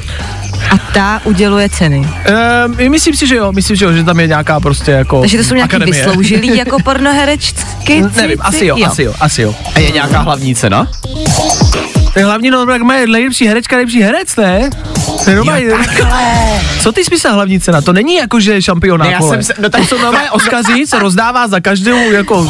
[0.71, 2.07] a ta uděluje ceny.
[2.25, 5.37] Ehm, myslím si, že jo, myslím, že jo, že tam je nějaká prostě jako Takže
[5.37, 6.05] to jsou nějaký akademie.
[6.05, 7.97] vysloužilí jako pornoherečky?
[7.97, 9.55] N- Nevím, asi jo, asi jo, asi jo.
[9.75, 10.87] A je nějaká hlavní cena?
[12.13, 14.69] Tak hlavní no, tak má nejlepší herečka, nejlepší herec, ne?
[15.35, 15.65] Normální.
[16.81, 17.81] Co ty smysl hlavní cena?
[17.81, 19.31] To není jako, že je šampionát, Ne, já vole.
[19.35, 22.47] jsem se- no tak jsou nové Oscarzy, se rozdává za každou jako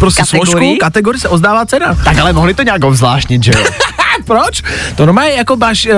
[0.00, 0.52] prostě Kategorii?
[0.52, 1.94] složku, kategorii se ozdává cena.
[2.04, 3.64] Tak ale mohli to nějak obzvláštnit, že jo?
[4.24, 4.62] Proč?
[4.96, 5.92] To normálně jako máš, uh,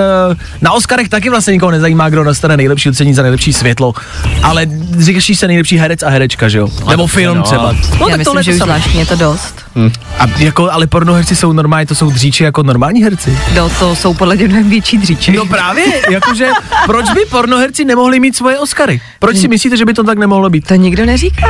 [0.61, 3.94] na Oscarech taky vlastně nikoho nezajímá, kdo dostane nejlepší ocenění za nejlepší světlo,
[4.42, 4.66] ale
[4.98, 6.68] říkáš se nejlepší herec a herečka, že jo?
[6.90, 7.42] Nebo film no.
[7.42, 7.72] třeba.
[7.72, 9.54] No Já tak myslím, že je už zvláštně je to dost.
[10.18, 13.38] A jako, ale pornoherci jsou normální, to jsou dříči jako normální herci.
[13.54, 15.33] No to jsou podle mě mnohem větší dříči.
[15.33, 16.48] No právě, jakože,
[16.87, 19.00] proč by pornoherci nemohli mít svoje Oscary?
[19.18, 20.66] Proč si myslíte, že by to tak nemohlo být?
[20.66, 21.46] To nikdo neříká.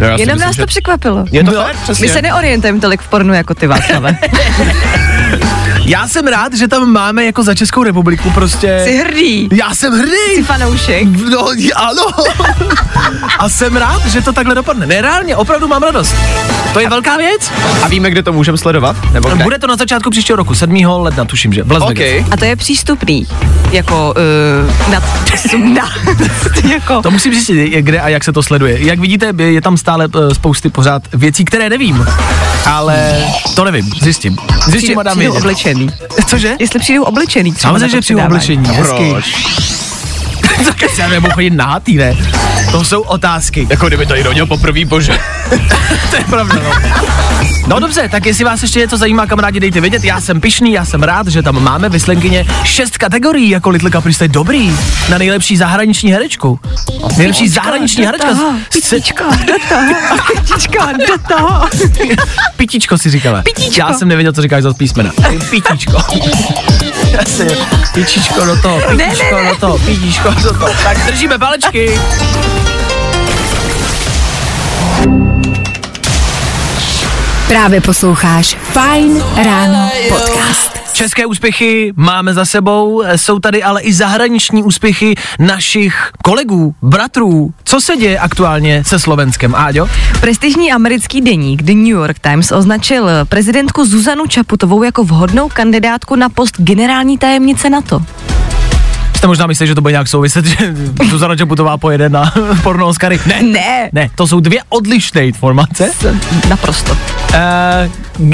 [0.00, 1.24] já si Jenom myslím, nás že- to překvapilo.
[1.32, 2.06] Je to No, fér, přesně.
[2.06, 4.18] My se neorientujeme tolik v pornu jako ty, Václave.
[5.84, 8.80] Já jsem rád, že tam máme jako za Českou republiku prostě...
[8.84, 9.48] Jsi hrdý.
[9.52, 10.34] Já jsem hrdý!
[10.34, 11.08] Jsi fanoušek.
[11.30, 12.02] No, ano.
[13.38, 14.86] A jsem rád, že to takhle dopadne.
[14.86, 16.14] Ne, reálně, opravdu mám radost.
[16.72, 17.50] To je velká věc.
[17.82, 18.96] A víme, kde to můžeme sledovat?
[19.12, 19.44] Nebo kde?
[19.44, 20.76] Bude to na začátku příštího roku, 7.
[20.86, 22.26] ledna, tuším, že v Las Vegas.
[22.26, 22.32] OK.
[22.32, 23.26] A to je přístupný.
[23.72, 24.14] Jako
[24.86, 25.02] uh, nad
[25.34, 25.92] 18.
[26.70, 28.86] jako, To musím zjistit, kde a jak se to sleduje.
[28.86, 32.06] Jak vidíte, je tam stále eh, spousty pořád věcí, které nevím.
[32.66, 34.36] Ale to nevím, zjistím.
[34.68, 35.42] Zjistím a dám vědět.
[35.74, 36.26] Oblečený.
[36.26, 36.56] Cože?
[36.58, 37.54] Jestli přijdou oblečený.
[37.58, 38.26] Samozřejmě, že přijdu přidávání.
[38.26, 40.01] oblečení, hezky.
[40.66, 42.16] Tak já nebudu chodit nahátý, ne?
[42.72, 43.66] To jsou otázky.
[43.70, 45.18] Jako kdyby to někdo měl poprvé, bože.
[46.10, 46.72] to je pravda, no.
[47.66, 50.04] No dobře, tak jestli vás ještě něco zajímá, kamarádi, dejte vědět.
[50.04, 54.14] Já jsem pišný, já jsem rád, že tam máme vyslenkyně šest kategorií, jako Little Capri
[54.14, 54.76] jste dobrý
[55.08, 56.60] na nejlepší zahraniční herečku.
[57.16, 58.28] Nejlepší zahraniční herečka.
[58.72, 59.86] Pitička, do toho.
[60.32, 61.68] Pitička, do toho.
[62.56, 63.42] Pitičko si říkala.
[63.42, 63.80] Pitičko.
[63.80, 65.10] Já jsem nevěděl, co říkáš za písmena.
[65.50, 65.98] Pitičko.
[67.94, 70.74] Pitičko do toho, pitičko do toho, pitičko do toho.
[70.84, 71.98] Tak držíme palečky.
[77.48, 80.82] Právě posloucháš Fine Ráno podcast.
[80.92, 87.54] České úspěchy máme za sebou, jsou tady ale i zahraniční úspěchy našich kolegů, bratrů.
[87.64, 89.88] Co se děje aktuálně se Slovenskem, Áďo?
[90.20, 96.28] Prestižní americký deník The New York Times označil prezidentku Zuzanu Čaputovou jako vhodnou kandidátku na
[96.28, 98.02] post generální tajemnice NATO.
[99.22, 100.74] Jste možná mysleli, že to bude nějak souviset, že
[101.10, 102.32] Zuzana Čaputová pojede na
[102.62, 103.20] porno Oscary.
[103.26, 103.90] Ne, Ne.
[103.92, 105.90] ne, to jsou dvě odlišné informace.
[106.48, 106.92] Naprosto.
[106.92, 106.98] Uh,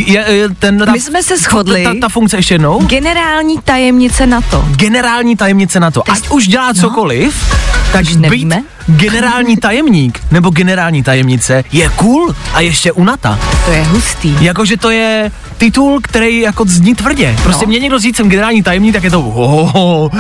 [0.09, 1.85] je, je, ten, ta, My jsme se shodli.
[1.85, 2.81] Ta, ta funkce ještě jednou.
[2.87, 4.65] Generální tajemnice NATO.
[4.77, 6.11] generální tajemnice na to.
[6.11, 7.55] Ať už dělá cokoliv,
[7.93, 8.63] tak být nevíme.
[8.89, 13.39] Generální tajemník nebo generální tajemnice je cool a ještě unata.
[13.65, 14.37] To je hustý.
[14.41, 17.37] Jakože to je titul, který jako zní tvrdě.
[17.43, 17.69] Prostě No.
[17.69, 20.11] mě někdo říct, jsem generální tajemník, tak je to oh,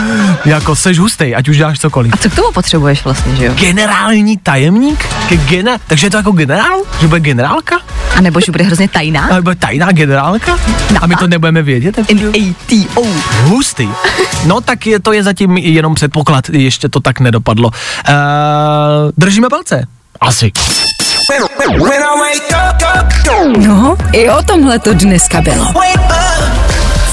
[0.44, 2.12] jako seš hustej, ať už děláš cokoliv.
[2.14, 3.52] A co k tomu potřebuješ vlastně, že jo?
[3.60, 5.06] Generální tajemník?
[5.28, 6.78] Ke gena, takže je to jako generál?
[7.00, 7.80] Že bude generálka?
[8.18, 9.26] A nebo že bude hrozně tajná?
[9.26, 10.58] A bude tajná generálka?
[11.00, 11.98] A my to nebudeme vědět?
[11.98, 12.38] NATO.
[13.42, 13.88] Hustý.
[14.46, 17.68] No tak je, to je zatím jenom předpoklad, ještě to tak nedopadlo.
[17.68, 18.14] Uh,
[19.16, 19.86] držíme palce.
[20.20, 20.52] Asi.
[23.66, 25.72] No, i o tomhle to dneska bylo.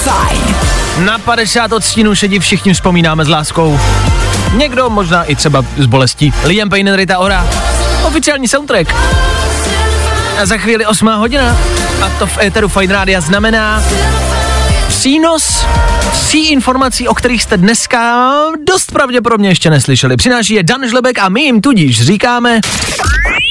[0.04, 0.56] Fajn.
[1.06, 3.80] Na 50 odstínů šedi všichni vzpomínáme s láskou.
[4.58, 6.34] Někdo možná i třeba s bolestí.
[6.44, 7.48] Liam Payne, Rita Ora.
[8.04, 8.96] Oficiální soundtrack.
[10.42, 11.58] A za chvíli 8 hodina.
[12.02, 13.84] A to v éteru Fine Rádia znamená
[14.88, 15.66] přínos
[16.12, 18.32] tří informací, o kterých jste dneska
[18.68, 20.18] dost pravděpodobně ještě neslyšeli.
[20.18, 22.60] Přináší je Dan Žlebek a my jim tudíž říkáme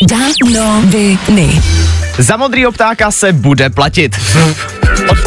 [0.09, 1.63] Danoviny.
[2.19, 4.17] Za modrýho ptáka se bude platit.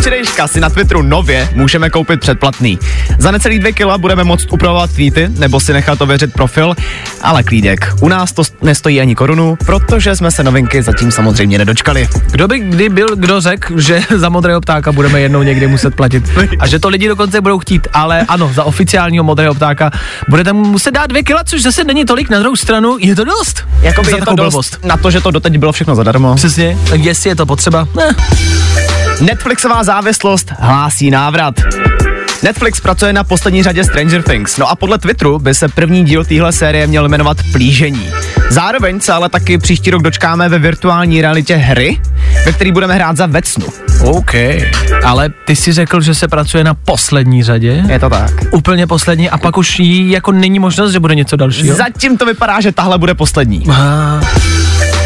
[0.07, 2.79] Včerejška si na Twitteru nově můžeme koupit předplatný.
[3.19, 6.75] Za necelý dvě kila budeme moct upravovat tweety nebo si nechat ověřit profil,
[7.21, 7.93] ale klídek.
[8.01, 12.07] U nás to nestojí ani korunu, protože jsme se novinky zatím samozřejmě nedočkali.
[12.31, 16.23] Kdo by kdy byl, kdo řekl, že za modrého ptáka budeme jednou někdy muset platit.
[16.59, 17.87] A že to lidi dokonce budou chtít.
[17.93, 19.91] Ale ano, za oficiálního modrého ptáka
[20.29, 22.29] budete mu muset dát dvě kila, což zase není tolik.
[22.29, 23.63] Na druhou stranu je to dost.
[23.81, 24.79] Jakoby je to dost blbost.
[24.83, 26.35] na to, že to doteď bylo všechno zadarmo.
[26.35, 27.87] Přesně, tak jestli je to potřeba.
[27.95, 28.15] Ne.
[29.21, 31.55] Netflixová závislost hlásí návrat.
[32.43, 36.25] Netflix pracuje na poslední řadě Stranger Things, no a podle Twitteru by se první díl
[36.25, 38.09] téhle série měl jmenovat Plížení.
[38.49, 42.01] Zároveň se ale taky příští rok dočkáme ve virtuální realitě hry,
[42.45, 43.65] ve který budeme hrát za Vecnu.
[44.03, 44.33] OK,
[45.03, 47.83] ale ty si řekl, že se pracuje na poslední řadě.
[47.89, 48.31] Je to tak.
[48.51, 51.75] Úplně poslední a pak už jí jako není možnost, že bude něco dalšího.
[51.75, 53.63] Zatím to vypadá, že tahle bude poslední.
[53.69, 54.21] Ah,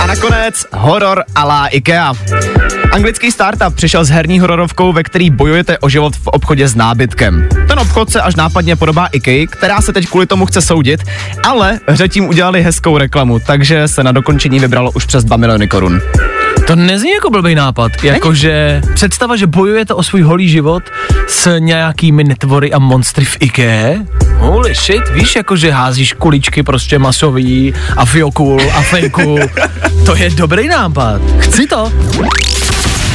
[0.01, 2.13] A nakonec horor a la IKEA.
[2.91, 7.49] Anglický startup přišel s herní hororovkou, ve který bojujete o život v obchodě s nábytkem.
[7.67, 11.03] Ten obchod se až nápadně podobá IKEA, která se teď kvůli tomu chce soudit,
[11.43, 15.67] ale hře tím udělali hezkou reklamu, takže se na dokončení vybralo už přes 2 miliony
[15.67, 16.01] korun.
[16.67, 17.91] To nezní jako blbý nápad.
[18.03, 20.83] Jakože představa, že bojujete o svůj holý život
[21.27, 23.95] s nějakými netvory a monstry v IKEA.
[24.37, 29.39] Holy shit, víš, jakože házíš kuličky prostě masový a fiokul a fejku.
[30.05, 31.21] to je dobrý nápad.
[31.39, 31.91] Chci to.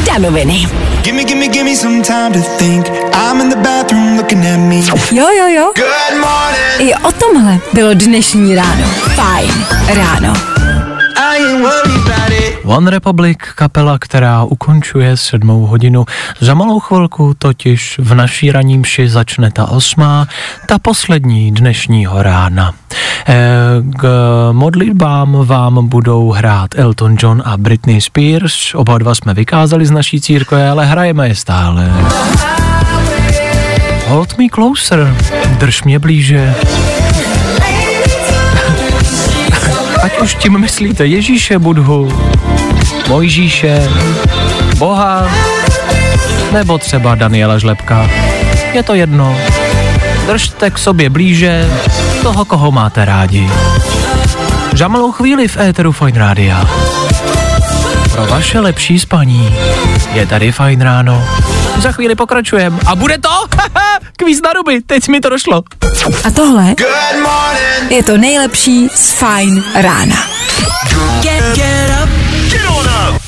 [0.06, 0.68] Danoviny.
[1.02, 2.88] Gimme, gimme, gimme some time to think.
[3.12, 4.76] I'm in the bathroom looking at me.
[5.12, 5.72] Jo, jo, jo.
[5.76, 6.90] Good morning.
[6.90, 8.84] I o tomhle bylo dnešní ráno.
[9.14, 10.34] Fajn ráno.
[11.16, 12.05] I ain't worried.
[12.66, 16.04] One Republic, kapela, která ukončuje sedmou hodinu.
[16.40, 20.26] Za malou chvilku totiž v naší raní mši začne ta osmá,
[20.66, 22.74] ta poslední dnešního rána.
[23.28, 23.36] Eh,
[23.96, 24.08] K
[24.52, 28.74] modlitbám vám budou hrát Elton John a Britney Spears.
[28.74, 31.92] Oba dva jsme vykázali z naší církve, ale hrajeme je stále.
[34.06, 35.16] Hold me closer,
[35.58, 36.54] drž mě blíže.
[40.06, 42.22] Ať už tím myslíte Ježíše Budhu,
[43.08, 43.88] Mojžíše,
[44.78, 45.28] Boha,
[46.52, 48.10] nebo třeba Daniela Žlepka.
[48.72, 49.36] Je to jedno.
[50.26, 51.70] Držte k sobě blíže
[52.22, 53.50] toho, koho máte rádi.
[54.72, 56.64] Za malou chvíli v éteru Fine Rádia.
[58.12, 59.54] Pro vaše lepší spaní
[60.12, 61.24] je tady Fine Ráno.
[61.80, 62.78] Za chvíli pokračujeme.
[62.86, 63.28] A bude to?
[64.16, 65.62] Kvíz na ruby, teď mi to došlo.
[66.24, 66.74] A tohle
[67.90, 70.16] je to nejlepší z Fine rána.
[71.20, 72.10] Get, get up.
[72.50, 73.22] Get on up.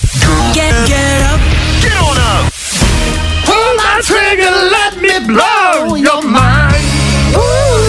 [0.52, 1.40] Get, get up.
[1.82, 2.52] Get on up.
[3.44, 6.84] Pull my trigger, let me blow your mind.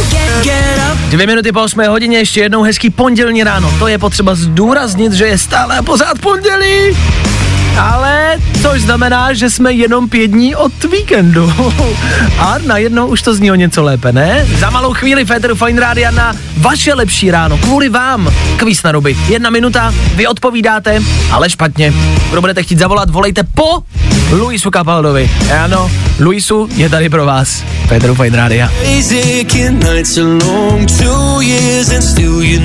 [0.09, 0.97] Get, get up.
[1.09, 3.73] Dvě minuty po 8 hodině, ještě jednou hezký pondělní ráno.
[3.79, 6.97] To je potřeba zdůraznit, že je stále a pořád pondělí.
[7.79, 11.53] Ale což znamená, že jsme jenom pět dní od víkendu.
[12.39, 14.45] A najednou už to zní o něco lépe, ne?
[14.59, 17.57] Za malou chvíli Féteru Fine Rádia na vaše lepší ráno.
[17.57, 18.33] Kvůli vám.
[18.57, 19.17] Kvíz na ruby.
[19.27, 21.93] Jedna minuta, vy odpovídáte, ale špatně.
[22.31, 23.83] Kdo budete chtít zavolat, volejte po
[24.31, 25.29] Luisu Kapaldovi.
[25.63, 27.63] Ano, Luisu je tady pro vás.
[27.87, 28.71] Féteru Fine Rádia.
[32.01, 32.59] Still you.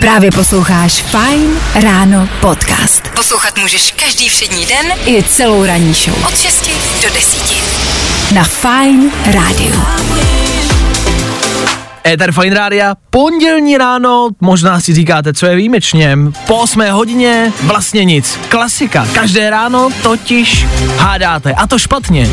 [0.00, 3.08] Právě posloucháš Fine Ráno podcast.
[3.14, 6.24] Poslouchat můžeš každý všední den i celou ranní show.
[6.28, 6.70] Od 6
[7.02, 8.34] do 10.
[8.34, 9.82] Na Fine Rádiu.
[12.06, 16.18] Éter Fine Rádia, pondělní ráno, možná si říkáte, co je výjimečně.
[16.46, 18.38] Po 8 hodině vlastně nic.
[18.48, 19.06] Klasika.
[19.14, 21.52] Každé ráno totiž hádáte.
[21.52, 22.28] A to špatně.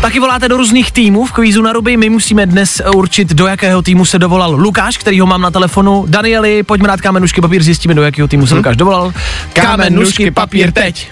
[0.00, 1.96] Taky voláte do různých týmů v kvízu na ruby.
[1.96, 6.04] My musíme dnes určit, do jakého týmu se dovolal Lukáš, který ho mám na telefonu.
[6.08, 9.12] Danieli, pojďme dát kámen, nůžky, papír, zjistíme, do jakého týmu se Lukáš dovolal.
[9.52, 11.10] Kámen, nůžky, papír, teď.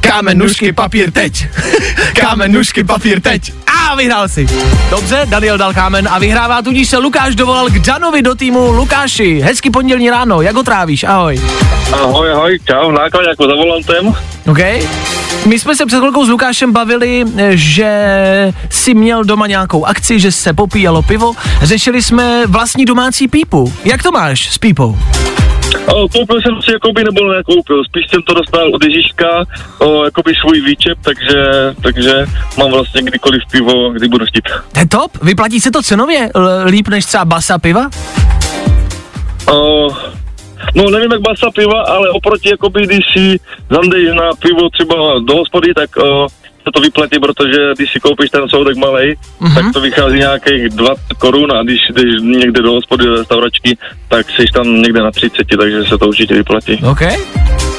[0.00, 1.46] Kámen, nůžky, papír, teď.
[2.20, 3.52] Kámen, nůžky, papír, teď.
[3.66, 4.46] A vyhrál si.
[4.90, 8.72] Dobře, Daniel dal kámen a vyhrává, tudíž se Lukáš dovolal k Danovi do týmu.
[8.72, 11.04] Lukáši, hezky pondělní ráno, jak ho trávíš?
[11.04, 11.40] Ahoj.
[11.92, 14.14] Ahoj, ahoj, čau, náklad jako za volantem.
[14.50, 14.58] OK.
[15.46, 17.90] My jsme se před chvilkou s Lukášem bavili, že
[18.70, 21.32] si měl doma nějakou akci, že se popíjelo pivo.
[21.62, 23.72] Řešili jsme vlastní domácí pípu.
[23.84, 24.98] Jak to máš s pípou?
[25.94, 29.44] O, koupil jsem si, jakoby nebyl nekoupil, spíš jsem to dostal od Ježíška,
[29.78, 31.44] o, jakoby svůj výčep, takže,
[31.82, 32.26] takže
[32.58, 34.44] mám vlastně kdykoliv pivo, kdy budu chtít.
[34.72, 37.90] To je top, vyplatí se to cenově l- líp než třeba basa piva?
[39.52, 39.88] O,
[40.74, 44.96] no nevím jak basa piva, ale oproti jakoby, když si zandejíš na pivo třeba
[45.28, 46.26] do hospody, tak o,
[46.70, 49.54] se to vyplatí, protože když si koupíš ten soudek malej, mm-hmm.
[49.54, 53.78] tak to vychází nějakých 20 korun a když jdeš někde do hospody, do restauračky,
[54.08, 56.80] tak jsi tam někde na 30, takže se to určitě vyplatí.
[56.90, 57.00] OK.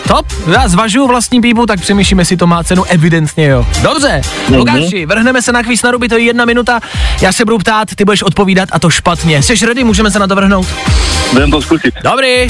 [0.07, 3.65] Top, já zvažuju vlastní pípu, tak přemýšlím, jestli to má cenu, evidentně jo.
[3.83, 4.57] Dobře, Mhm.
[4.59, 6.79] Lukáši, vrhneme se na kvíz na ruby, to je jedna minuta,
[7.21, 9.43] já se budu ptát, ty budeš odpovídat a to špatně.
[9.43, 10.67] Jsi ready, můžeme se na to vrhnout?
[11.33, 11.93] Jdem to zkusit.
[12.03, 12.47] Dobrý.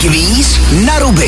[0.00, 1.26] Kvíz na ruby.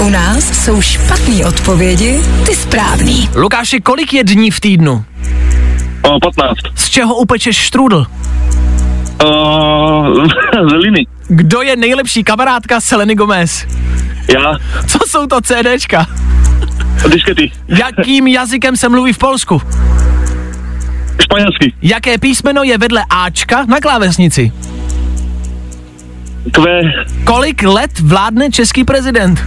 [0.00, 3.30] U nás jsou špatné odpovědi, ty správný.
[3.34, 5.04] Lukáši, kolik je dní v týdnu?
[6.02, 6.56] O, 15.
[6.74, 8.06] Z čeho upečeš štrůdl?
[9.24, 10.04] O,
[10.70, 11.06] zeliny.
[11.28, 13.66] Kdo je nejlepší kamarádka Seleny Gomez?
[14.34, 14.58] Já.
[14.86, 16.06] Co jsou to CDčka?
[17.08, 17.52] Diskety.
[17.68, 19.62] Jakým jazykem se mluví v Polsku?
[21.22, 21.74] Španělský.
[21.82, 24.52] Jaké písmeno je vedle Ačka na klávesnici?
[26.50, 26.80] Kve.
[27.24, 29.40] Kolik let vládne český prezident?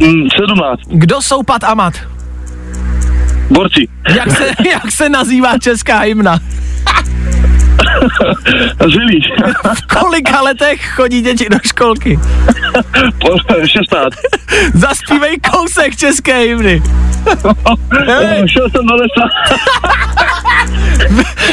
[0.00, 0.80] Mm, 17.
[0.86, 1.94] Kdo jsou Pat Amat?
[3.50, 3.88] Borci.
[4.16, 6.38] Jak se, jak se nazývá česká hymna?
[8.92, 9.20] Zilí.
[9.74, 12.18] V kolika letech chodí děti do školky?
[13.20, 14.14] Po 16.
[14.74, 16.82] Zaspívej kousek české hymny.
[18.46, 19.28] Šel jsem do lesa.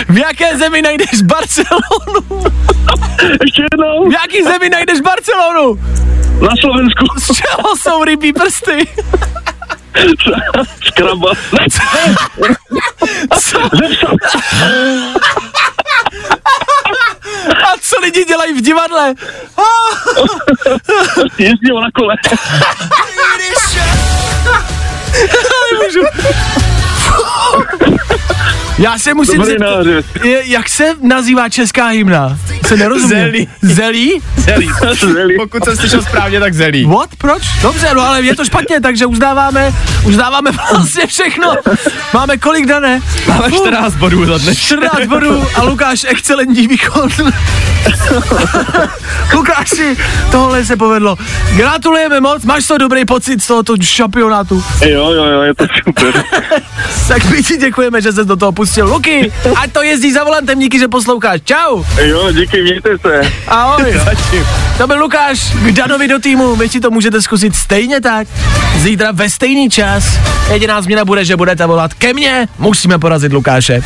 [0.10, 2.44] V jaké zemi najdeš Barcelonu?
[3.42, 4.10] Ještě jednou.
[4.10, 5.80] V jaký zemi najdeš Barcelonu?
[6.42, 7.06] Na Slovensku.
[7.20, 8.88] Z čeho jsou rybí prsty?
[10.84, 11.32] Skraba.
[13.40, 13.60] Co
[18.14, 19.14] lidi dělají v divadle?
[21.38, 22.16] Jezdí na kole.
[25.72, 26.02] Nemůžu.
[28.78, 29.86] Já se musím Dobrý zeptat,
[30.24, 32.38] je, jak se nazývá česká hymna?
[32.66, 33.10] Se nerozumím.
[33.10, 33.48] Zelí.
[33.62, 34.22] Zelí?
[34.38, 34.70] Zelí.
[35.14, 35.36] Zelí.
[35.38, 36.86] Pokud jsem slyšel správně, tak zelí.
[36.86, 37.10] What?
[37.18, 37.44] Proč?
[37.62, 39.74] Dobře, no ale je to špatně, takže uznáváme,
[40.06, 41.56] uznáváme vlastně všechno.
[42.14, 43.02] Máme kolik dané?
[43.28, 44.64] Máme 14 bodů za dnešek.
[44.64, 47.10] 14 bodů a Lukáš excelentní výkon.
[49.34, 49.98] Lukáši,
[50.32, 51.18] tohle se povedlo.
[51.56, 54.64] Gratulujeme moc, máš to dobrý pocit z tohoto šampionátu.
[54.86, 56.24] Jo, jo, jo, je to super.
[57.08, 58.88] tak my ti děkujeme, že jsi do toho pustil.
[58.88, 61.42] Luky, ať to jezdí za volantem, díky, že posloucháš.
[61.44, 61.84] Čau.
[62.02, 63.22] Jo, díky, mějte se.
[63.48, 63.94] Ahoj.
[64.78, 68.28] To byl Lukáš k Danovi do týmu, vy si to můžete zkusit stejně tak.
[68.78, 70.04] Zítra ve stejný čas.
[70.52, 73.82] Jediná změna bude, že budete volat ke mně, musíme porazit Lukáše.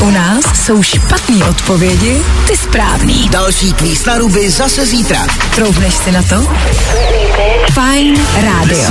[0.00, 3.28] U nás jsou špatné odpovědi, ty správný.
[3.28, 5.26] Další kvíz na ruby zase zítra.
[5.54, 6.48] Troubneš si na to?
[7.72, 8.84] Fajn rádio.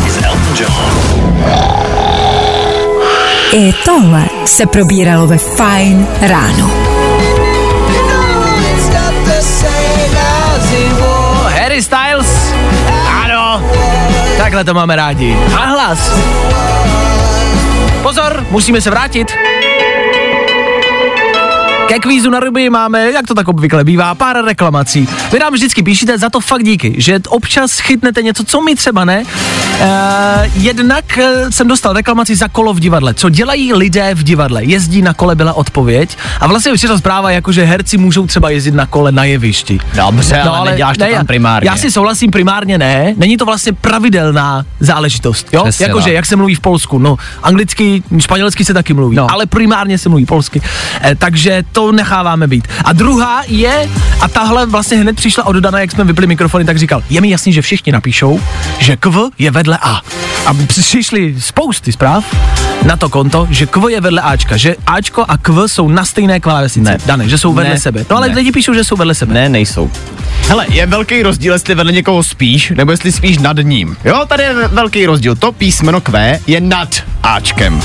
[3.54, 6.72] I tohle se probíralo ve Fajn ráno.
[11.62, 12.54] Harry Styles.
[13.24, 13.64] Ano.
[14.38, 15.38] Takhle to máme rádi.
[15.56, 16.12] A hlas.
[18.02, 19.32] Pozor, musíme se vrátit.
[21.90, 25.08] Ke kvízu na ryby máme, jak to tak obvykle bývá, pár reklamací.
[25.32, 29.06] Vy nám vždycky píšete za to fakt díky, že občas chytnete něco, co my třeba
[29.06, 29.24] ne.
[29.24, 29.86] Uh,
[30.54, 33.14] jednak uh, jsem dostal reklamaci za kolo v divadle.
[33.14, 34.64] Co dělají lidé v divadle?
[34.64, 36.18] Jezdí na kole byla odpověď.
[36.40, 39.80] A vlastně přišla zpráva, jako že herci můžou třeba jezdit na kole na jevišti.
[39.94, 41.70] Dobře, no, ale neděláš to ne, tam primárně.
[41.70, 43.14] Já si souhlasím, primárně ne.
[43.18, 45.48] Není to vlastně pravidelná záležitost.
[45.54, 45.64] Jo?
[45.64, 47.00] Přesně Jakože, jak se mluví v Polsku.
[47.00, 49.32] No, anglicky, španělsky se taky mluví, no.
[49.32, 50.62] ale primárně se mluví polsky.
[51.02, 52.68] Eh, takže to necháváme být.
[52.86, 53.90] A druhá je,
[54.22, 57.30] a tahle vlastně hned přišla od Dana, jak jsme vypli mikrofony, tak říkal, je mi
[57.30, 58.40] jasný, že všichni napíšou,
[58.80, 60.02] že KV je vedle A.
[60.46, 62.26] A přišly spousty zpráv
[62.86, 66.40] na to konto, že KV je vedle Ačka, že Ačko a KV jsou na stejné
[66.40, 66.92] klávesnici.
[66.92, 66.98] Ne.
[67.06, 67.80] Dane, že jsou vedle Ne.
[67.80, 68.06] sebe.
[68.10, 68.36] No ale Ne.
[68.36, 69.34] lidi píšou, že jsou vedle sebe.
[69.34, 69.92] Ne, nejsou.
[70.48, 73.98] Hele, je velký rozdíl, jestli vedle někoho spíš, nebo jestli spíš nad ním.
[74.06, 75.36] Jo, tady je velký rozdíl.
[75.36, 76.90] To písmeno Q je nad
[77.24, 77.82] Ačkem.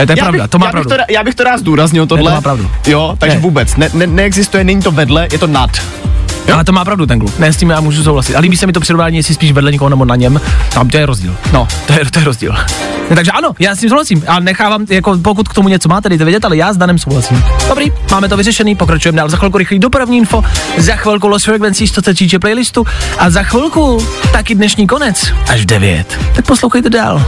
[0.00, 0.88] Je, to je já pravda, bych, to má já pravdu.
[0.90, 2.30] Bych to, já bych to rád zdůraznil tohle.
[2.30, 2.70] to má pravdu.
[2.86, 3.42] Jo, takže Ne.
[3.42, 3.76] vůbec.
[3.76, 5.70] Ne, ne, neexistuje, není to vedle, je to nad.
[6.48, 6.54] Jo?
[6.54, 7.38] Ale to má pravdu ten kluk.
[7.38, 8.34] Ne, s tím já můžu souhlasit.
[8.36, 10.40] A líbí se mi to přirovnání, jestli spíš vedle někoho nebo na něm.
[10.74, 11.36] Tam to je rozdíl.
[11.52, 12.54] No, to je, to je rozdíl.
[13.10, 14.24] No, takže ano, já s tím souhlasím.
[14.26, 17.44] A nechávám, jako pokud k tomu něco máte, dejte vědět, ale já s Danem souhlasím.
[17.68, 19.28] Dobrý, máme to vyřešený, pokračujeme dál.
[19.28, 20.44] Za chvilku rychlý dopravní info,
[20.78, 22.86] za chvilku Lost Frequencies, to se týče playlistu
[23.18, 26.18] a za chvilku taky dnešní konec, až v 9.
[26.34, 27.24] Tak poslouchejte dál.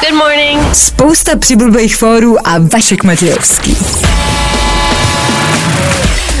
[0.00, 0.74] Good morning.
[0.74, 3.76] Spousta přibulbých fórů a Vašek Matějovský.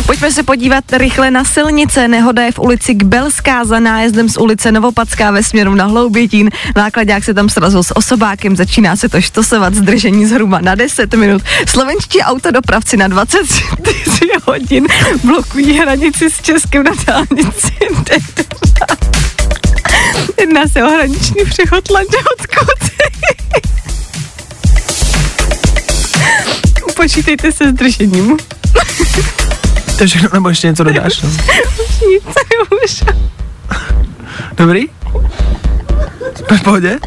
[0.06, 2.08] Pojďme se podívat rychle na silnice.
[2.08, 6.50] Nehoda je v ulici Kbelská za nájezdem z ulice Novopadská ve směru na Hloubětín.
[6.76, 11.42] Nákladák se tam srazil s osobákem, začíná se to štosovat, zdržení zhruba na 10 minut.
[11.68, 14.86] Slovenští autodopravci na 24 hodin
[15.24, 17.72] blokují hranici s Českem na dálnici
[18.04, 19.12] D2.
[20.40, 22.92] Jedná se o hraniční přechod Lanžhotkud.
[26.96, 28.36] Počítejte se zdržením.
[29.98, 31.22] To všechno, nebo ještě něco dodáš?
[31.22, 31.28] No?
[32.08, 32.24] Nic,
[32.84, 33.02] už.
[34.56, 34.88] Dobrý?
[36.46, 36.98] Jsme v pohodě?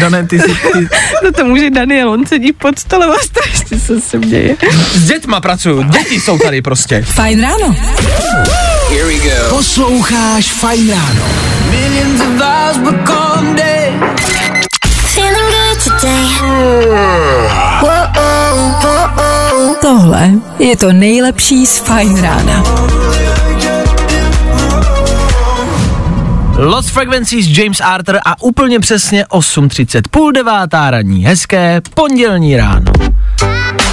[0.00, 0.88] Dané, ty si, ty,
[1.24, 4.56] No to může Daniel, on sedí pod stolem a strašně se se děje.
[4.94, 7.02] s dětma pracuju, děti jsou tady prostě.
[7.02, 7.76] Fajn ráno.
[9.48, 11.22] Posloucháš Fajn ráno.
[19.80, 22.62] Tohle je to nejlepší z Fajn rána.
[26.58, 32.92] Lost Frequencies James Arthur a úplně přesně 8.30, půl devátá ranní, hezké pondělní ráno.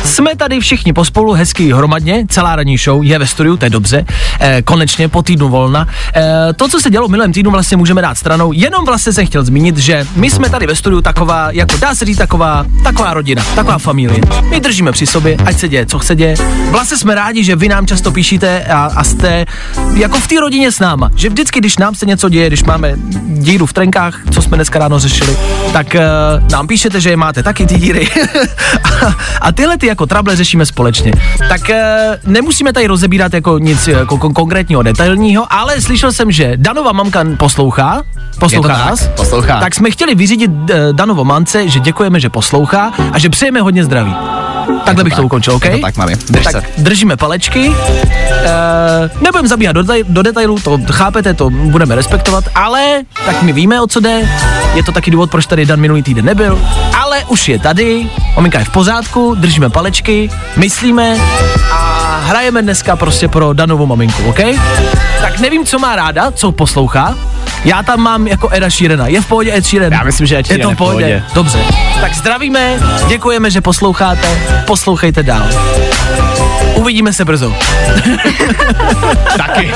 [0.04, 4.06] Jsme tady všichni pospolu, hezký hromadně, celá ranní show je ve studiu, to je dobře,
[4.40, 5.88] e, konečně po týdnu volna.
[6.16, 9.44] E, to, co se dělo minulém týdnu, vlastně můžeme dát stranou, jenom vlastně jsem chtěl
[9.44, 13.44] zmínit, že my jsme tady ve studiu taková, jako dá se říct, taková, taková rodina,
[13.56, 14.22] taková familie.
[14.50, 16.36] My držíme při sobě, ať se děje, co se děje.
[16.72, 19.46] Vlastně jsme rádi, že vy nám často píšíte a, a jste
[19.94, 22.94] jako v té rodině s náma, že vždycky, když nám se něco děje, když máme
[23.26, 25.38] díru v trenkách, co jsme dneska ráno řešili,
[25.74, 28.08] tak uh, nám píšete, že je máte taky ty díry.
[28.84, 31.12] a, a tyhle ty jako trable řešíme společně.
[31.50, 31.76] Tak uh,
[32.32, 37.26] nemusíme tady rozebírat jako nic jako kon- konkrétního, detailního, ale slyšel jsem, že Danova mamka
[37.38, 38.02] poslouchá,
[38.40, 39.08] poslouchá to tak, nás.
[39.08, 39.60] poslouchá.
[39.60, 43.84] Tak jsme chtěli vyřídit uh, Danovo mamce, že děkujeme, že poslouchá a že přejeme hodně
[43.84, 44.16] zdraví.
[44.86, 45.26] Takhle bych to tak.
[45.26, 45.64] ukončil, OK?
[45.72, 46.16] To tak, mami.
[46.16, 46.64] Drž tak se.
[46.78, 47.70] držíme palečky.
[47.70, 47.76] Uh,
[49.22, 53.88] nebudeme zabíhat do, do detailů, to chápete, to budeme respektovat, ale tak my víme, o
[53.88, 54.30] co jde.
[54.74, 56.60] Je to taky důvod, proč tady Dan minulý týden nebyl.
[57.02, 61.18] Ale už je tady, maminka je v pořádku, držíme palečky, myslíme
[61.72, 64.40] a hrajeme dneska prostě pro Danovou maminku, OK?
[65.22, 67.16] Tak nevím, co má ráda, co poslouchá.
[67.66, 69.08] Já tam mám jako Eda Sheerana.
[69.08, 69.94] Je v pohodě Ed Sheeran?
[69.94, 71.24] Já myslím, že Ed Je to Sheeran v pohodě.
[71.34, 71.60] Dobře.
[72.02, 74.28] Tak zdravíme, děkujeme, že posloucháte,
[74.68, 75.48] poslouchejte dál.
[76.76, 77.54] Uvidíme se brzo.
[79.38, 79.72] Taky.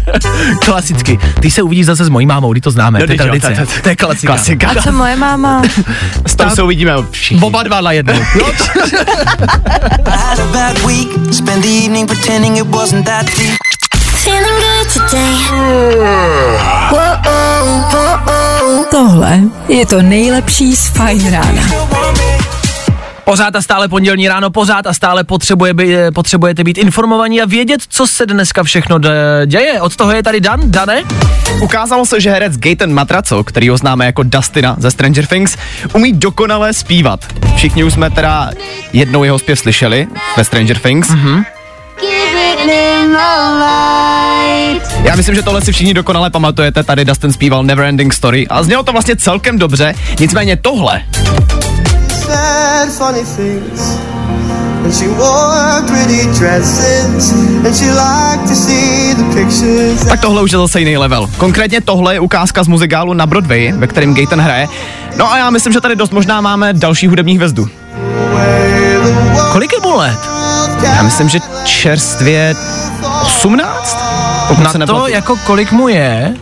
[0.64, 1.18] Klasicky.
[1.40, 3.32] Ty se uvidíš zase s mojí mámou, ty to známe, No, to je teď jo,
[3.32, 3.66] tradice.
[3.66, 4.32] to- to- To je klasika.
[4.32, 4.68] Klasika.
[4.70, 5.62] A co moje máma?
[6.26, 7.42] S tou se uvidíme všichni.
[7.46, 8.14] Oba dva na jednou.
[8.40, 8.46] No.
[11.32, 13.65] Spend the evening pretending it wasn't that deep.
[14.36, 15.36] Feeling good today.
[18.90, 21.62] Tohle je to nejlepší z Fajn rána.
[23.24, 27.80] Pořád a stále pondělní ráno, pořád a stále potřebuje by, potřebujete být informovaní a vědět,
[27.88, 28.98] co se dneska všechno
[29.46, 29.80] děje.
[29.80, 30.60] Od toho je tady Dan.
[30.64, 31.02] Dane?
[31.62, 35.56] Ukázalo se, že herec Gaten Matraco, který ho známe jako Dustina ze Stranger Things,
[35.94, 37.20] umí dokonale zpívat.
[37.56, 38.50] Všichni už jsme teda
[38.92, 41.08] jednou jeho zpěv slyšeli ve Stranger Things.
[41.08, 41.44] Mm-hmm.
[45.02, 48.82] Já myslím, že tohle si všichni dokonale pamatujete, tady Dustin zpíval Neverending Story a znělo
[48.82, 51.02] to vlastně celkem dobře, nicméně tohle
[52.26, 53.80] said funny things.
[54.84, 57.32] And she wore pretty dresses.
[57.66, 60.04] And she liked to see the pictures.
[60.08, 61.30] Tak tohle už je zase jiný level.
[61.38, 64.68] Konkrétně tohle je ukázka z muzikálu na Broadway, ve kterém Gaten hraje.
[65.16, 67.68] No a já myslím, že tady dost možná máme další hudební hvězdu.
[69.52, 70.35] Kolik je mu let?
[70.82, 72.54] Já myslím, že čerstvě
[73.22, 73.98] 18?
[74.48, 76.34] Pokud Na se to, jako kolik mu je,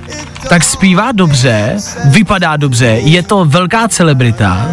[0.48, 4.66] tak zpívá dobře, vypadá dobře, je to velká celebrita.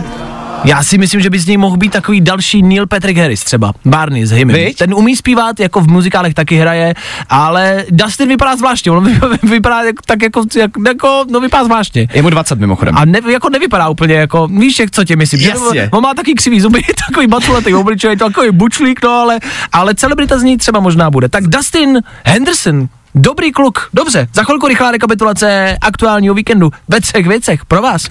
[0.65, 3.73] Já si myslím, že by z něj mohl být takový další Neil Patrick Harris třeba,
[3.85, 4.65] Barney z Hymny.
[4.65, 4.77] Viď?
[4.77, 6.93] Ten umí zpívat, jako v muzikálech taky hraje,
[7.29, 12.07] ale Dustin vypadá zvláštně, on vy- vypadá jak, tak jako, jak, jako, no vypadá zvláštně.
[12.13, 12.97] Je mu 20 mimochodem.
[12.97, 15.89] A ne, jako nevypadá úplně jako, víš, jak co tě myslím, Jasně.
[15.91, 19.39] on má taky křivý zuby, takový batuletý obličej, takový bučlík, no ale,
[19.71, 21.29] ale celebrita z ní třeba možná bude.
[21.29, 27.65] Tak Dustin Henderson, dobrý kluk, dobře, za chvilku rychlá rekapitulace aktuálního víkendu ve třech věcech
[27.65, 28.07] pro vás.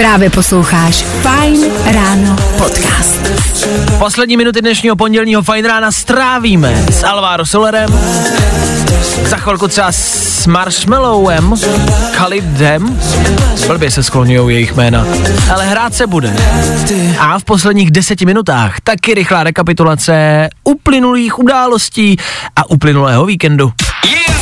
[0.00, 3.20] Právě posloucháš Fajn ráno podcast.
[3.98, 8.00] Poslední minuty dnešního pondělního fajn rána strávíme s Alvaro Solerem,
[9.26, 11.54] za chvilku třeba s Marshmallowem,
[12.12, 13.00] Khalidem,
[13.66, 15.06] blbě se skloňujou jejich jména,
[15.52, 16.36] ale hrát se bude.
[17.18, 22.16] A v posledních deseti minutách taky rychlá rekapitulace uplynulých událostí
[22.56, 23.72] a uplynulého víkendu.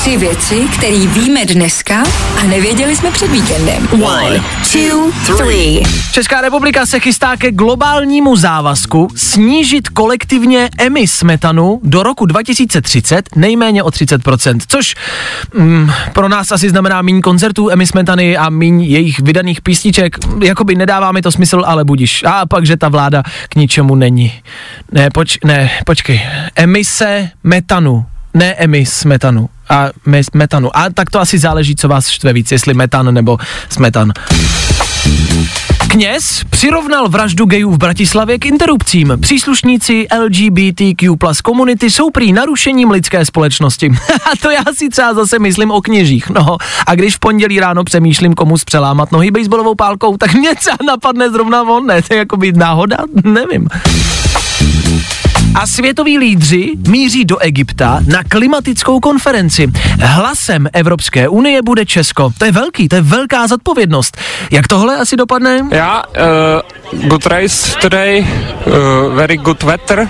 [0.01, 2.03] Tři věci, které víme dneska
[2.41, 3.89] a nevěděli jsme před víkendem.
[4.03, 4.43] One,
[4.73, 5.48] two, three.
[6.13, 13.83] Česká republika se chystá ke globálnímu závazku snížit kolektivně emis metanu do roku 2030 nejméně
[13.83, 14.95] o 30%, což
[15.55, 20.17] mm, pro nás asi znamená méně koncertů emis metany a méně jejich vydaných písniček.
[20.45, 22.25] Jakoby nedává mi to smysl, ale budíš.
[22.25, 24.33] A pak, že ta vláda k ničemu není.
[24.93, 26.21] Ne, poč, ne, počkej.
[26.57, 30.77] Emise metanu, ne emis metanu a mes, metanu.
[30.77, 33.39] A tak to asi záleží, co vás štve víc, jestli metan nebo
[33.69, 34.13] smetan.
[35.99, 39.19] Kněz přirovnal vraždu gejů v Bratislavě k interrupcím.
[39.21, 43.91] Příslušníci LGBTQ plus komunity jsou prý narušením lidské společnosti.
[44.13, 46.31] A to já si třeba zase myslím o kněžích.
[46.31, 50.77] No a když v pondělí ráno přemýšlím, komu zpřelámat nohy baseballovou pálkou, tak mě třeba
[50.87, 52.03] napadne zrovna on, ne?
[52.03, 52.97] To je jako být náhoda?
[53.25, 53.69] Nevím.
[55.55, 59.73] A světoví lídři míří do Egypta na klimatickou konferenci.
[60.01, 62.31] Hlasem Evropské unie bude Česko.
[62.39, 64.17] To je velký, to je velká zodpovědnost.
[64.51, 65.61] Jak tohle asi dopadne?
[65.73, 66.03] Yeah,
[66.93, 68.27] uh, good race today,
[68.67, 70.09] uh, very good weather.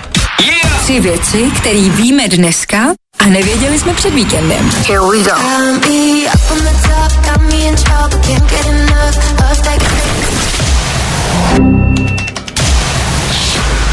[0.81, 4.71] Tři věci, které víme dneska a nevěděli jsme před víkendem.
[4.87, 5.31] Here we go.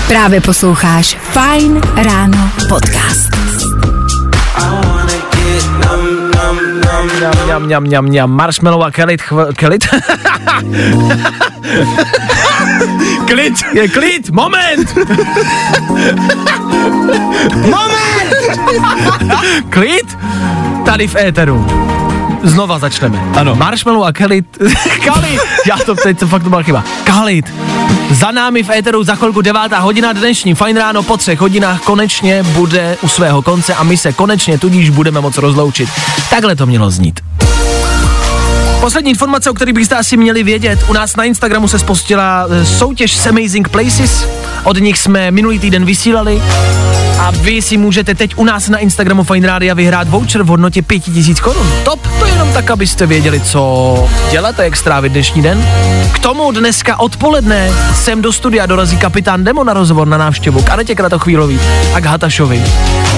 [0.08, 3.28] Právě posloucháš Fajn ráno podcast.
[7.44, 8.30] Mňam, mňam, mňam, mňam, mňam.
[8.30, 9.86] Marshmallow a Kelit, chv- Kelit?
[13.26, 14.96] klid, je klid, moment!
[17.60, 18.34] moment!
[19.70, 20.18] klid?
[20.84, 21.66] Tady v éteru.
[22.42, 23.22] Znova začneme.
[23.36, 23.54] Ano.
[23.54, 24.46] Marshmallow a Kelit.
[25.04, 25.40] Kalit!
[25.66, 26.84] Já to teď, to fakt to byla chyba.
[27.04, 27.54] Kalit.
[28.10, 32.42] Za námi v éteru za chvilku devátá hodina dnešní Fajn ráno po třech hodinách konečně
[32.42, 35.88] bude u svého konce a my se konečně tudíž budeme moc rozloučit.
[36.30, 37.20] Takhle to mělo znít.
[38.80, 40.78] Poslední informace, o kterých byste asi měli vědět.
[40.88, 44.28] U nás na Instagramu se spustila eh, soutěž s Amazing Places.
[44.64, 46.42] Od nich jsme minulý týden vysílali.
[47.26, 50.82] A vy si můžete teď u nás na Instagramu Fine Radio vyhrát voucher v hodnotě
[50.82, 51.72] 5000 korun.
[51.84, 55.66] Top, to jenom tak, abyste věděli, co děláte, jak strávit dnešní den.
[56.12, 60.70] K tomu dneska odpoledne sem do studia dorazí kapitán Demo na rozhovor na návštěvu k
[60.70, 61.60] Anetě Kratochvílový
[61.94, 62.62] a k Hatašovi.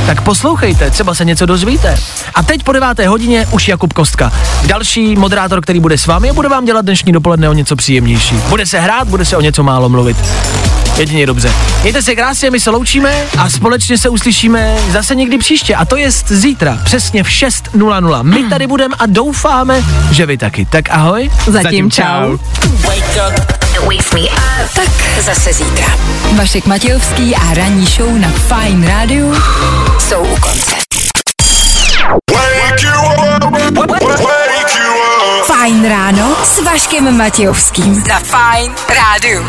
[0.07, 1.97] Tak poslouchejte, třeba se něco dozvíte.
[2.35, 4.33] A teď po deváté hodině už Jakub Kostka.
[4.67, 8.35] Další moderátor, který bude s vámi a bude vám dělat dnešní dopoledne o něco příjemnější.
[8.49, 10.17] Bude se hrát, bude se o něco málo mluvit.
[10.99, 11.53] Jedině dobře.
[11.83, 15.75] Mějte se krásně, my se loučíme a společně se uslyšíme zase někdy příště.
[15.75, 18.23] A to je zítra, přesně v 6.00.
[18.23, 20.67] My tady budeme a doufáme, že vy taky.
[20.71, 21.31] Tak ahoj.
[21.47, 22.39] Zatím, Zatím čau.
[24.75, 25.87] Tak zase zítra.
[26.37, 29.35] Vašek Matějovský a ranní show na Fine Radio
[29.99, 30.98] jsou u konce.
[36.45, 38.05] S Vaškem Matějovským.
[38.09, 39.47] Na Fajn rádu.